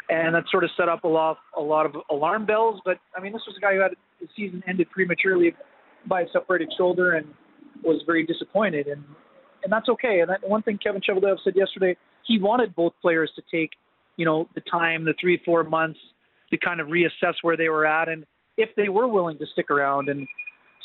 [0.09, 2.81] and that sort of set up a lot a lot of alarm bells.
[2.85, 5.55] But I mean, this was a guy who had his season ended prematurely
[6.07, 7.27] by a separated shoulder and
[7.83, 9.03] was very disappointed, and
[9.63, 10.21] and that's okay.
[10.21, 11.97] And that, one thing Kevin Cheveldayoff said yesterday,
[12.27, 13.71] he wanted both players to take,
[14.17, 15.99] you know, the time, the three four months
[16.51, 18.25] to kind of reassess where they were at, and
[18.57, 20.09] if they were willing to stick around.
[20.09, 20.27] And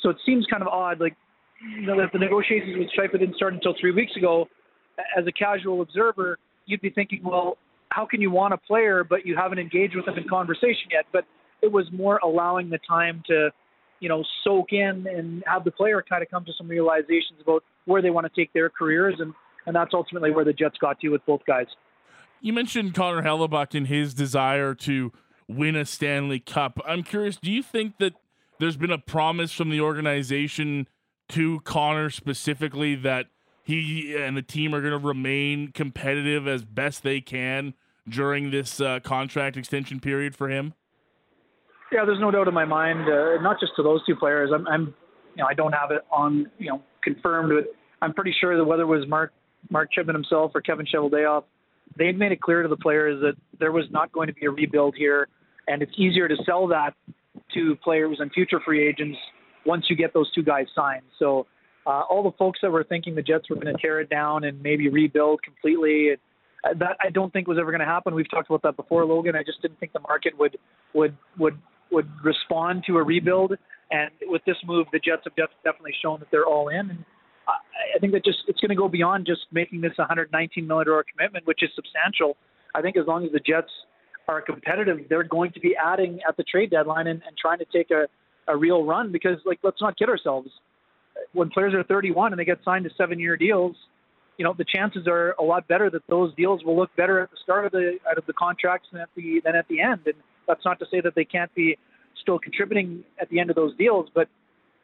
[0.02, 1.16] so it seems kind of odd, like
[1.76, 4.48] you know, that the negotiations with Scheifele didn't start until three weeks ago.
[5.18, 7.58] As a casual observer, you'd be thinking, well,
[7.90, 11.06] how can you want a player but you haven't engaged with them in conversation yet?
[11.12, 11.26] But
[11.62, 13.50] it was more allowing the time to
[14.00, 17.64] you know, soak in and have the player kind of come to some realizations about
[17.86, 19.34] where they want to take their careers, and
[19.66, 21.68] and that's ultimately where the Jets got to with both guys.
[22.42, 25.12] You mentioned Connor Hellebuyck and his desire to
[25.48, 26.80] win a Stanley Cup.
[26.88, 28.14] I'm curious, do you think that
[28.60, 30.88] there's been a promise from the organization
[31.30, 33.28] to Connor specifically that
[33.70, 37.76] he and the team are going to remain competitive as best they can
[38.08, 40.74] during this uh, contract extension period for him?
[41.92, 43.02] Yeah, there's no doubt in my mind.
[43.02, 44.50] Uh, not just to those two players.
[44.54, 44.94] I'm, I'm,
[45.36, 48.66] you know, I don't have it on, you know, confirmed, but I'm pretty sure that
[48.66, 49.34] whether it was Mark
[49.70, 51.44] Mark Chipman himself or Kevin Cheveldayoff,
[51.98, 54.50] they made it clear to the players that there was not going to be a
[54.50, 55.28] rebuild here,
[55.68, 56.94] and it's easier to sell that
[57.54, 59.18] to players and future free agents
[59.66, 61.04] once you get those two guys signed.
[61.20, 61.46] So
[61.90, 64.44] uh, all the folks that were thinking the Jets were going to tear it down
[64.44, 66.12] and maybe rebuild completely,
[66.64, 68.14] uh, that I don't think was ever going to happen.
[68.14, 69.36] We've talked about that before, Logan.
[69.36, 70.58] I just didn't think the market would
[70.94, 71.58] would would
[71.92, 73.54] would respond to a rebuild.
[73.90, 76.92] And with this move, the Jets have def- definitely shown that they're all in.
[76.92, 77.06] And
[77.48, 77.54] I,
[77.96, 81.04] I think that just it's going to go beyond just making this 119 million dollar
[81.12, 82.38] commitment, which is substantial.
[82.76, 83.72] I think as long as the Jets
[84.28, 87.66] are competitive, they're going to be adding at the trade deadline and, and trying to
[87.74, 88.06] take a,
[88.48, 89.12] a real run.
[89.12, 90.50] Because like, let's not kid ourselves.
[91.34, 93.76] When players are 31 and they get signed to seven-year deals,
[94.38, 97.30] you know the chances are a lot better that those deals will look better at
[97.30, 100.02] the start of the out of the contracts than at the than at the end.
[100.06, 100.16] And
[100.48, 101.78] that's not to say that they can't be
[102.22, 104.28] still contributing at the end of those deals, but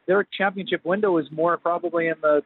[0.06, 2.42] their championship window is more probably in the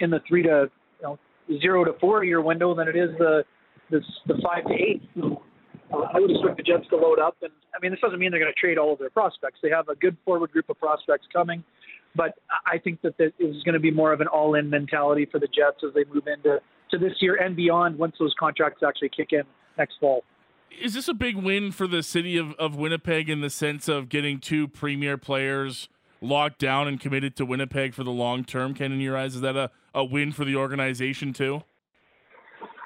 [0.00, 0.70] in the three to
[1.00, 1.18] you know
[1.60, 3.44] zero to four year window than it is the
[3.90, 5.02] the, the five to eight.
[5.92, 8.30] Uh, I would expect the Jets to load up, and I mean this doesn't mean
[8.30, 9.58] they're going to trade all of their prospects.
[9.62, 11.62] They have a good forward group of prospects coming,
[12.16, 15.38] but I think that this is going to be more of an all-in mentality for
[15.38, 16.60] the Jets as they move into
[16.90, 19.42] to this year and beyond once those contracts actually kick in
[19.76, 20.22] next fall
[20.80, 24.08] is this a big win for the city of, of Winnipeg in the sense of
[24.08, 25.88] getting two premier players
[26.20, 28.74] locked down and committed to Winnipeg for the long term?
[28.74, 31.62] Ken, in your eyes, is that a, a win for the organization too?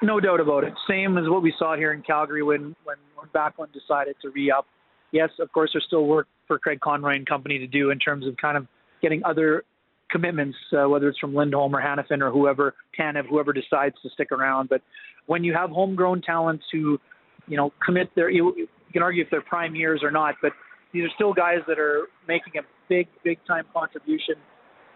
[0.01, 0.73] No doubt about it.
[0.89, 4.51] Same as what we saw here in Calgary when when, when Backlund decided to re
[4.51, 4.65] up.
[5.11, 8.25] Yes, of course, there's still work for Craig Conroy and company to do in terms
[8.25, 8.65] of kind of
[9.01, 9.63] getting other
[10.09, 14.31] commitments, uh, whether it's from Lindholm or Hanifin or whoever, Tanev, whoever decides to stick
[14.31, 14.69] around.
[14.69, 14.81] But
[15.27, 16.99] when you have homegrown talents who
[17.47, 18.29] you know, commit their.
[18.29, 20.53] You, you can argue if they're prime years or not, but
[20.93, 24.35] these are still guys that are making a big, big time contribution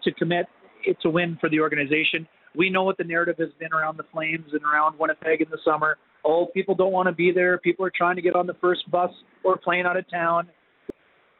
[0.04, 0.46] to commit.
[0.84, 2.26] It's a win for the organization.
[2.54, 5.58] We know what the narrative has been around the Flames and around Winnipeg in the
[5.64, 5.98] summer.
[6.24, 7.58] Oh, people don't want to be there.
[7.58, 9.10] People are trying to get on the first bus
[9.44, 10.48] or plane out of town.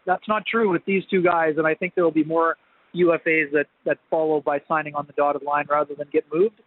[0.06, 2.56] That's not true with these two guys, and I think there will be more
[2.94, 6.60] UFAs that that follow by signing on the dotted line rather than get moved.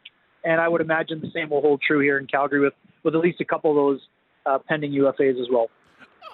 [0.44, 2.74] And I would imagine the same will hold true here in Calgary with
[3.04, 4.02] with at least a couple of those
[4.46, 5.70] uh, pending UFAs as well.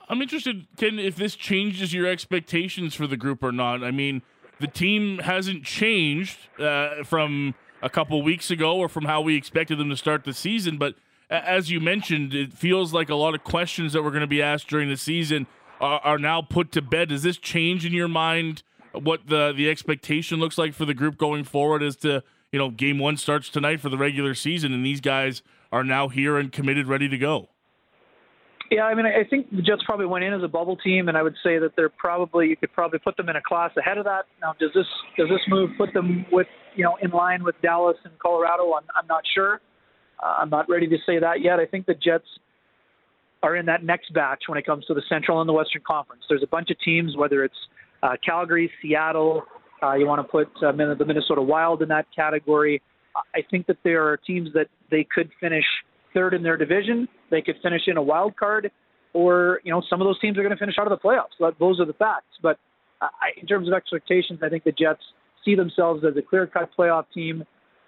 [0.09, 3.83] I'm interested, Ken, if this changes your expectations for the group or not.
[3.83, 4.21] I mean,
[4.59, 9.79] the team hasn't changed uh, from a couple weeks ago or from how we expected
[9.79, 10.95] them to start the season, but
[11.29, 14.41] as you mentioned, it feels like a lot of questions that were going to be
[14.41, 15.47] asked during the season
[15.81, 17.09] are, are now put to bed.
[17.09, 18.63] Does this change in your mind
[18.93, 22.69] what the the expectation looks like for the group going forward as to you know
[22.69, 26.51] game one starts tonight for the regular season and these guys are now here and
[26.51, 27.49] committed, ready to go?
[28.71, 31.15] Yeah, I mean, I think the Jets probably went in as a bubble team, and
[31.15, 33.97] I would say that they're probably you could probably put them in a class ahead
[33.97, 34.25] of that.
[34.41, 37.97] Now, does this does this move put them with you know in line with Dallas
[38.03, 38.73] and Colorado?
[38.73, 39.61] I'm, I'm not sure.
[40.23, 41.59] Uh, I'm not ready to say that yet.
[41.59, 42.25] I think the Jets
[43.45, 46.23] are in that next batch when it comes to the Central and the Western Conference.
[46.27, 47.55] There's a bunch of teams, whether it's
[48.01, 49.43] uh, Calgary, Seattle,
[49.83, 52.81] uh, you want to put uh, the Minnesota Wild in that category.
[53.15, 55.63] I think that there are teams that they could finish
[56.13, 57.07] third in their division.
[57.29, 58.71] They could finish in a wild card,
[59.13, 61.55] or you know some of those teams are going to finish out of the playoffs.
[61.59, 62.25] Those are the facts.
[62.41, 62.57] But
[63.01, 65.01] I, in terms of expectations, I think the Jets
[65.43, 67.43] see themselves as a clear-cut playoff team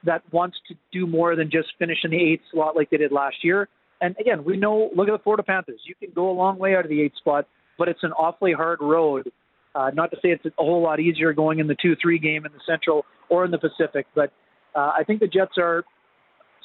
[0.06, 3.12] that wants to do more than just finish in the eighth slot like they did
[3.12, 3.68] last year.
[4.02, 4.90] And again, we know.
[4.96, 5.82] Look at the Florida Panthers.
[5.86, 8.54] You can go a long way out of the eighth spot, but it's an awfully
[8.54, 9.32] hard road.
[9.74, 12.52] Uh, not to say it's a whole lot easier going in the two-three game in
[12.52, 14.32] the Central or in the Pacific, but
[14.76, 15.84] uh, I think the Jets are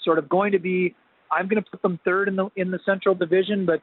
[0.05, 0.95] sort of going to be
[1.30, 3.80] I'm going to put them third in the in the Central Division, but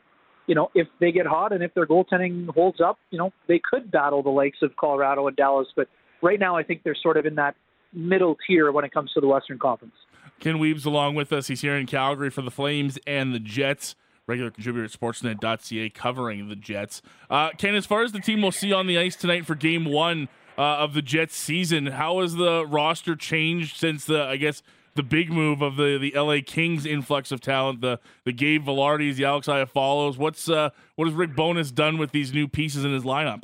[0.47, 3.59] you know if they get hot and if their goaltending holds up, you know they
[3.59, 5.67] could battle the likes of Colorado and Dallas.
[5.75, 5.87] But
[6.21, 7.55] right now, I think they're sort of in that
[7.93, 9.95] middle tier when it comes to the Western Conference.
[10.39, 11.47] Ken Wiebe along with us.
[11.47, 13.95] He's here in Calgary for the Flames and the Jets.
[14.27, 17.01] Regular contributor at Sportsnet.ca covering the Jets.
[17.29, 19.85] Uh, Ken, as far as the team we'll see on the ice tonight for Game
[19.85, 24.61] One uh, of the Jets season, how has the roster changed since the I guess
[24.95, 29.15] the big move of the the LA Kings influx of talent, the the Gabe Vilardis,
[29.15, 30.17] the Alex Iafallos.
[30.17, 33.43] What's uh, what has Rick Bowness done with these new pieces in his lineup?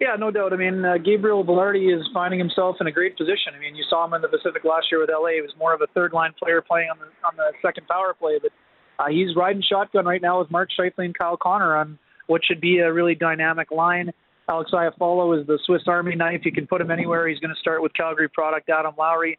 [0.00, 0.52] Yeah, no doubt.
[0.52, 3.54] I mean, uh, Gabriel Vilardi is finding himself in a great position.
[3.56, 5.36] I mean, you saw him in the Pacific last year with LA.
[5.36, 8.12] He was more of a third line player playing on the on the second power
[8.12, 8.50] play, but
[8.98, 12.60] uh, he's riding shotgun right now with Mark Scheifele and Kyle Connor on what should
[12.60, 14.10] be a really dynamic line.
[14.48, 16.40] Alex Iafallo is the Swiss Army knife.
[16.44, 17.28] You can put him anywhere.
[17.28, 19.38] He's going to start with Calgary product Adam Lowry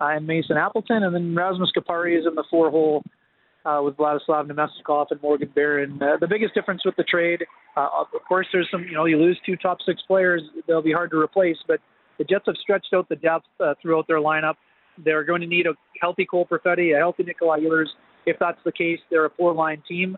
[0.00, 3.02] uh, and Mason Appleton, and then Rasmus Kupari is in the four hole
[3.64, 6.00] uh, with Vladislav Namestnikov and Morgan Barron.
[6.02, 7.44] Uh, the biggest difference with the trade,
[7.76, 10.92] uh, of course, there's some, you know, you lose two top six players, they'll be
[10.92, 11.80] hard to replace, but
[12.18, 14.54] the Jets have stretched out the depth uh, throughout their lineup.
[15.02, 17.86] They're going to need a healthy Cole Perfetti, a healthy Nikolai Ehlers.
[18.26, 20.16] If that's the case, they're a four line team,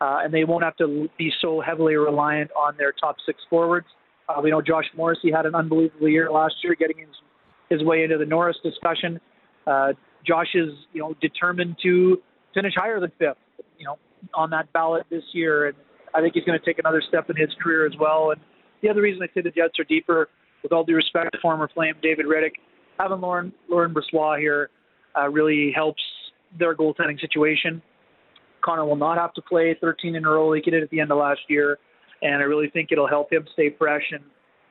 [0.00, 3.86] uh, and they won't have to be so heavily reliant on their top six forwards.
[4.28, 7.08] Uh, we know Josh Morrissey had an unbelievable year last year, getting his
[7.70, 9.20] his way into the Norris discussion.
[9.66, 9.92] Uh,
[10.26, 12.20] Josh is, you know, determined to
[12.54, 13.36] finish higher than fifth,
[13.78, 13.98] you know,
[14.34, 15.76] on that ballot this year, and
[16.14, 18.30] I think he's going to take another step in his career as well.
[18.30, 18.40] And
[18.82, 20.28] the other reason I say the Jets are deeper,
[20.62, 22.54] with all due respect to former Flame David Rittich,
[22.98, 24.70] having Lauren Laurent Brossoit here
[25.18, 26.02] uh, really helps
[26.58, 27.82] their goaltending situation.
[28.64, 31.00] Connor will not have to play 13 in a row like he did at the
[31.00, 31.78] end of last year,
[32.22, 34.22] and I really think it'll help him stay fresh and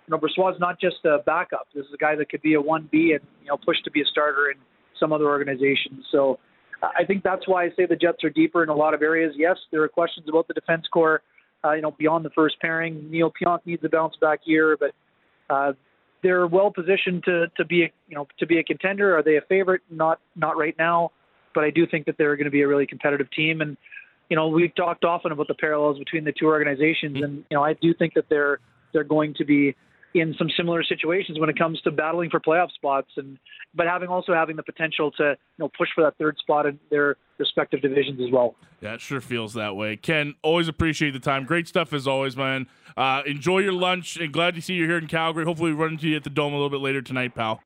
[0.07, 1.67] you know, Brossoit's not just a backup.
[1.73, 4.01] This is a guy that could be a 1B and, you know, push to be
[4.01, 4.57] a starter in
[4.99, 6.05] some other organizations.
[6.11, 6.39] So
[6.83, 9.33] I think that's why I say the Jets are deeper in a lot of areas.
[9.37, 11.21] Yes, there are questions about the defense core,
[11.63, 13.09] uh, you know, beyond the first pairing.
[13.09, 14.91] Neal Pionk needs a bounce back year, but
[15.49, 15.73] uh,
[16.21, 19.17] they're well positioned to, to be, a, you know, to be a contender.
[19.17, 19.81] Are they a favorite?
[19.89, 21.11] Not, not right now,
[21.55, 23.61] but I do think that they're going to be a really competitive team.
[23.61, 23.77] And,
[24.29, 27.63] you know, we've talked often about the parallels between the two organizations, and you know,
[27.63, 28.59] I do think that they're
[28.91, 29.75] they're going to be
[30.13, 33.37] in some similar situations when it comes to battling for playoff spots and
[33.73, 36.79] but having also having the potential to you know push for that third spot in
[36.91, 38.55] their respective divisions as well.
[38.81, 39.95] Yeah, it sure feels that way.
[39.97, 41.45] Ken, always appreciate the time.
[41.45, 42.67] Great stuff as always, man.
[42.95, 45.45] Uh, enjoy your lunch and glad to see you here in Calgary.
[45.45, 47.61] Hopefully, we run into you at the Dome a little bit later tonight, pal.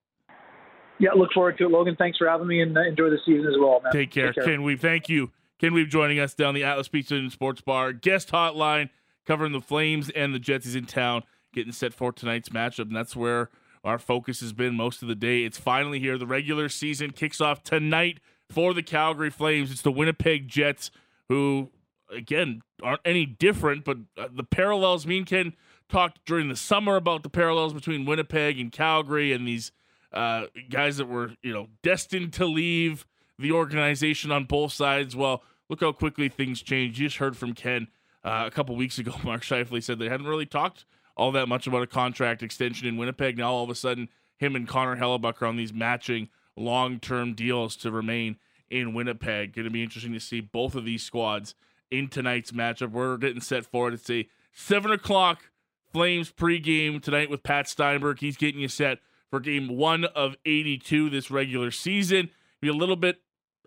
[1.00, 1.96] Yeah, look forward to it, Logan.
[1.98, 3.92] Thanks for having me and uh, enjoy the season as well, man.
[3.92, 4.44] Take care, Take care.
[4.46, 4.80] Ken Wiebe.
[4.80, 5.32] Thank you.
[5.60, 8.90] Ken Wiebe joining us down the Atlas Pizza and Sports Bar guest hotline
[9.26, 10.66] covering the Flames and the Jets.
[10.66, 11.24] He's in town
[11.54, 13.50] getting set for tonight's matchup, and that's where
[13.84, 15.44] our focus has been most of the day.
[15.44, 16.18] It's finally here.
[16.18, 18.20] The regular season kicks off tonight
[18.50, 19.72] for the Calgary Flames.
[19.72, 20.92] It's the Winnipeg Jets,
[21.30, 21.70] who,
[22.12, 25.54] again, aren't any different, but uh, the parallels, me and Ken
[25.90, 29.72] talked during the summer about the parallels between Winnipeg and Calgary and these
[30.12, 33.06] uh, guys that were, you know, destined to leave
[33.40, 35.16] the organization on both sides.
[35.16, 37.00] Well, look how quickly things change.
[37.00, 37.88] You just heard from Ken
[38.24, 40.86] uh, a couple weeks ago, Mark Scheifele said they hadn't really talked
[41.18, 43.38] all that much about a contract extension in Winnipeg.
[43.38, 47.76] Now all of a sudden, him and Connor Hellebuyck are on these matching long-term deals
[47.78, 48.38] to remain
[48.70, 49.54] in Winnipeg.
[49.54, 51.56] Going to be interesting to see both of these squads
[51.92, 52.92] in tonight's matchup.
[52.92, 53.96] We're getting set for it.
[53.96, 55.50] It's a seven o'clock
[55.94, 58.20] Flames pregame tonight with Pat Steinberg.
[58.20, 59.00] He's getting you set
[59.30, 62.30] for game one of 82 this regular season.
[62.62, 63.22] Be a little bit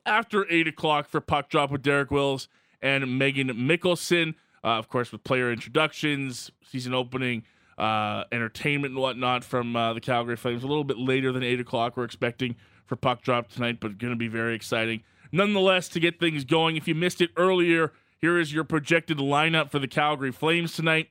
[0.04, 2.48] after eight o'clock for puck drop with Derek Wills
[2.82, 4.34] and Megan Mickelson.
[4.62, 7.44] Uh, of course, with player introductions, season opening,
[7.78, 10.62] uh, entertainment and whatnot from uh, the Calgary Flames.
[10.62, 11.96] A little bit later than eight o'clock.
[11.96, 12.56] We're expecting
[12.86, 15.02] for puck drop tonight, but going to be very exciting.
[15.32, 19.70] Nonetheless, to get things going, if you missed it earlier, here is your projected lineup
[19.70, 21.08] for the Calgary Flames tonight.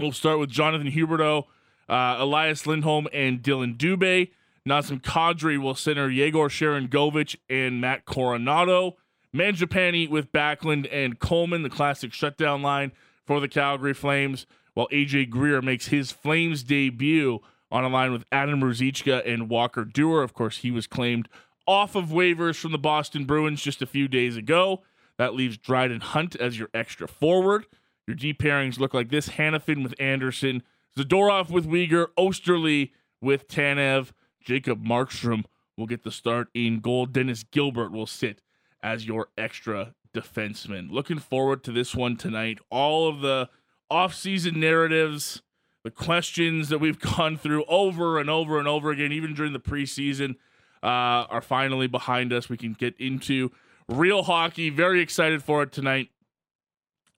[0.00, 1.44] We'll start with Jonathan Huberdeau,
[1.88, 4.30] uh, Elias Lindholm, and Dylan Dubé.
[4.68, 8.94] Nazem Kadri will center Yegor Sharon Sharangovich and Matt Coronato.
[9.34, 12.92] Mangiapane with Backlund and Coleman, the classic shutdown line
[13.26, 18.24] for the Calgary Flames, while AJ Greer makes his Flames debut on a line with
[18.32, 20.24] Adam Ruzicka and Walker Duehr.
[20.24, 21.28] Of course, he was claimed
[21.66, 24.82] off of waivers from the Boston Bruins just a few days ago.
[25.18, 27.66] That leaves Dryden Hunt as your extra forward.
[28.06, 30.62] Your D pairings look like this Hanifin with Andersson,
[30.96, 35.44] Zadorov with Weegar, Oesterle with Tanev, Jacob Markstrom
[35.76, 37.04] will get the start in goal.
[37.04, 38.40] Dennis Gilbert will sit
[38.82, 40.90] as your extra defenseman.
[40.90, 42.58] Looking forward to this one tonight.
[42.70, 43.48] All of the
[43.90, 45.42] offseason narratives,
[45.84, 49.60] the questions that we've gone through over and over and over again, even during the
[49.60, 50.36] preseason,
[50.82, 52.48] uh, are finally behind us.
[52.48, 53.50] We can get into
[53.88, 54.70] real hockey.
[54.70, 56.10] Very excited for it tonight.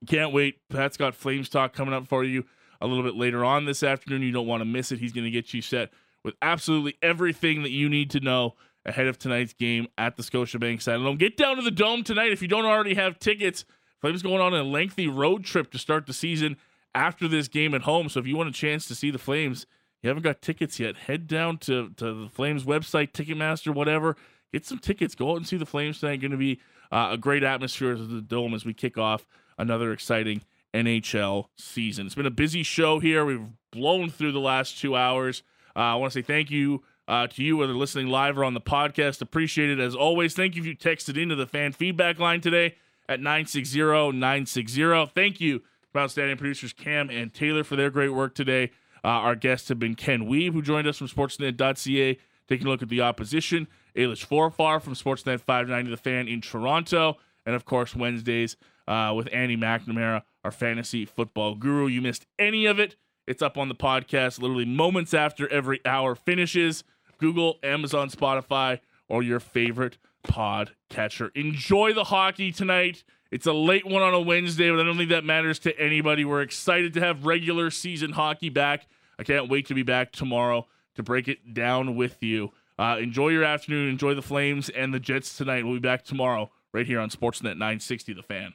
[0.06, 0.58] Can't wait.
[0.70, 2.46] Pat's got Flames Talk coming up for you
[2.80, 4.22] a little bit later on this afternoon.
[4.22, 4.98] You don't want to miss it.
[4.98, 5.90] He's going to get you set
[6.24, 8.54] with absolutely everything that you need to know
[8.86, 11.18] ahead of tonight's game at the Scotiabank Saddledome.
[11.18, 13.64] Get down to the Dome tonight if you don't already have tickets.
[14.00, 16.56] Flames going on a lengthy road trip to start the season
[16.94, 18.08] after this game at home.
[18.08, 19.66] So if you want a chance to see the Flames,
[20.02, 24.16] you haven't got tickets yet, head down to, to the Flames website, Ticketmaster, whatever.
[24.52, 25.14] Get some tickets.
[25.14, 26.20] Go out and see the Flames tonight.
[26.20, 26.60] Going to be
[26.90, 29.26] uh, a great atmosphere at the Dome as we kick off
[29.58, 30.42] another exciting
[30.74, 32.06] NHL season.
[32.06, 33.24] It's been a busy show here.
[33.24, 35.42] We've blown through the last two hours.
[35.76, 38.54] Uh, I want to say thank you uh, to you, whether listening live or on
[38.54, 39.20] the podcast.
[39.20, 40.32] Appreciate it as always.
[40.32, 42.76] Thank you if you texted into the fan feedback line today
[43.08, 45.06] at 960 960.
[45.12, 45.58] Thank you
[45.92, 48.70] to outstanding producers Cam and Taylor for their great work today.
[49.02, 52.82] Uh, our guests have been Ken Wiebe, who joined us from Sportsnet.ca, taking a look
[52.82, 53.66] at the opposition.
[53.96, 57.16] Ailish Forfar from Sportsnet 590 The Fan in Toronto.
[57.44, 58.56] And of course, Wednesdays
[58.86, 61.88] uh, with Andy McNamara, our fantasy football guru.
[61.88, 62.94] You missed any of it,
[63.26, 66.84] it's up on the podcast literally moments after every hour finishes.
[67.20, 71.30] Google, Amazon, Spotify, or your favorite pod catcher.
[71.34, 73.04] Enjoy the hockey tonight.
[73.30, 76.24] It's a late one on a Wednesday, but I don't think that matters to anybody.
[76.24, 78.86] We're excited to have regular season hockey back.
[79.18, 80.66] I can't wait to be back tomorrow
[80.96, 82.52] to break it down with you.
[82.78, 83.88] Uh, enjoy your afternoon.
[83.90, 85.64] Enjoy the Flames and the Jets tonight.
[85.64, 88.54] We'll be back tomorrow right here on Sportsnet 960 The Fan.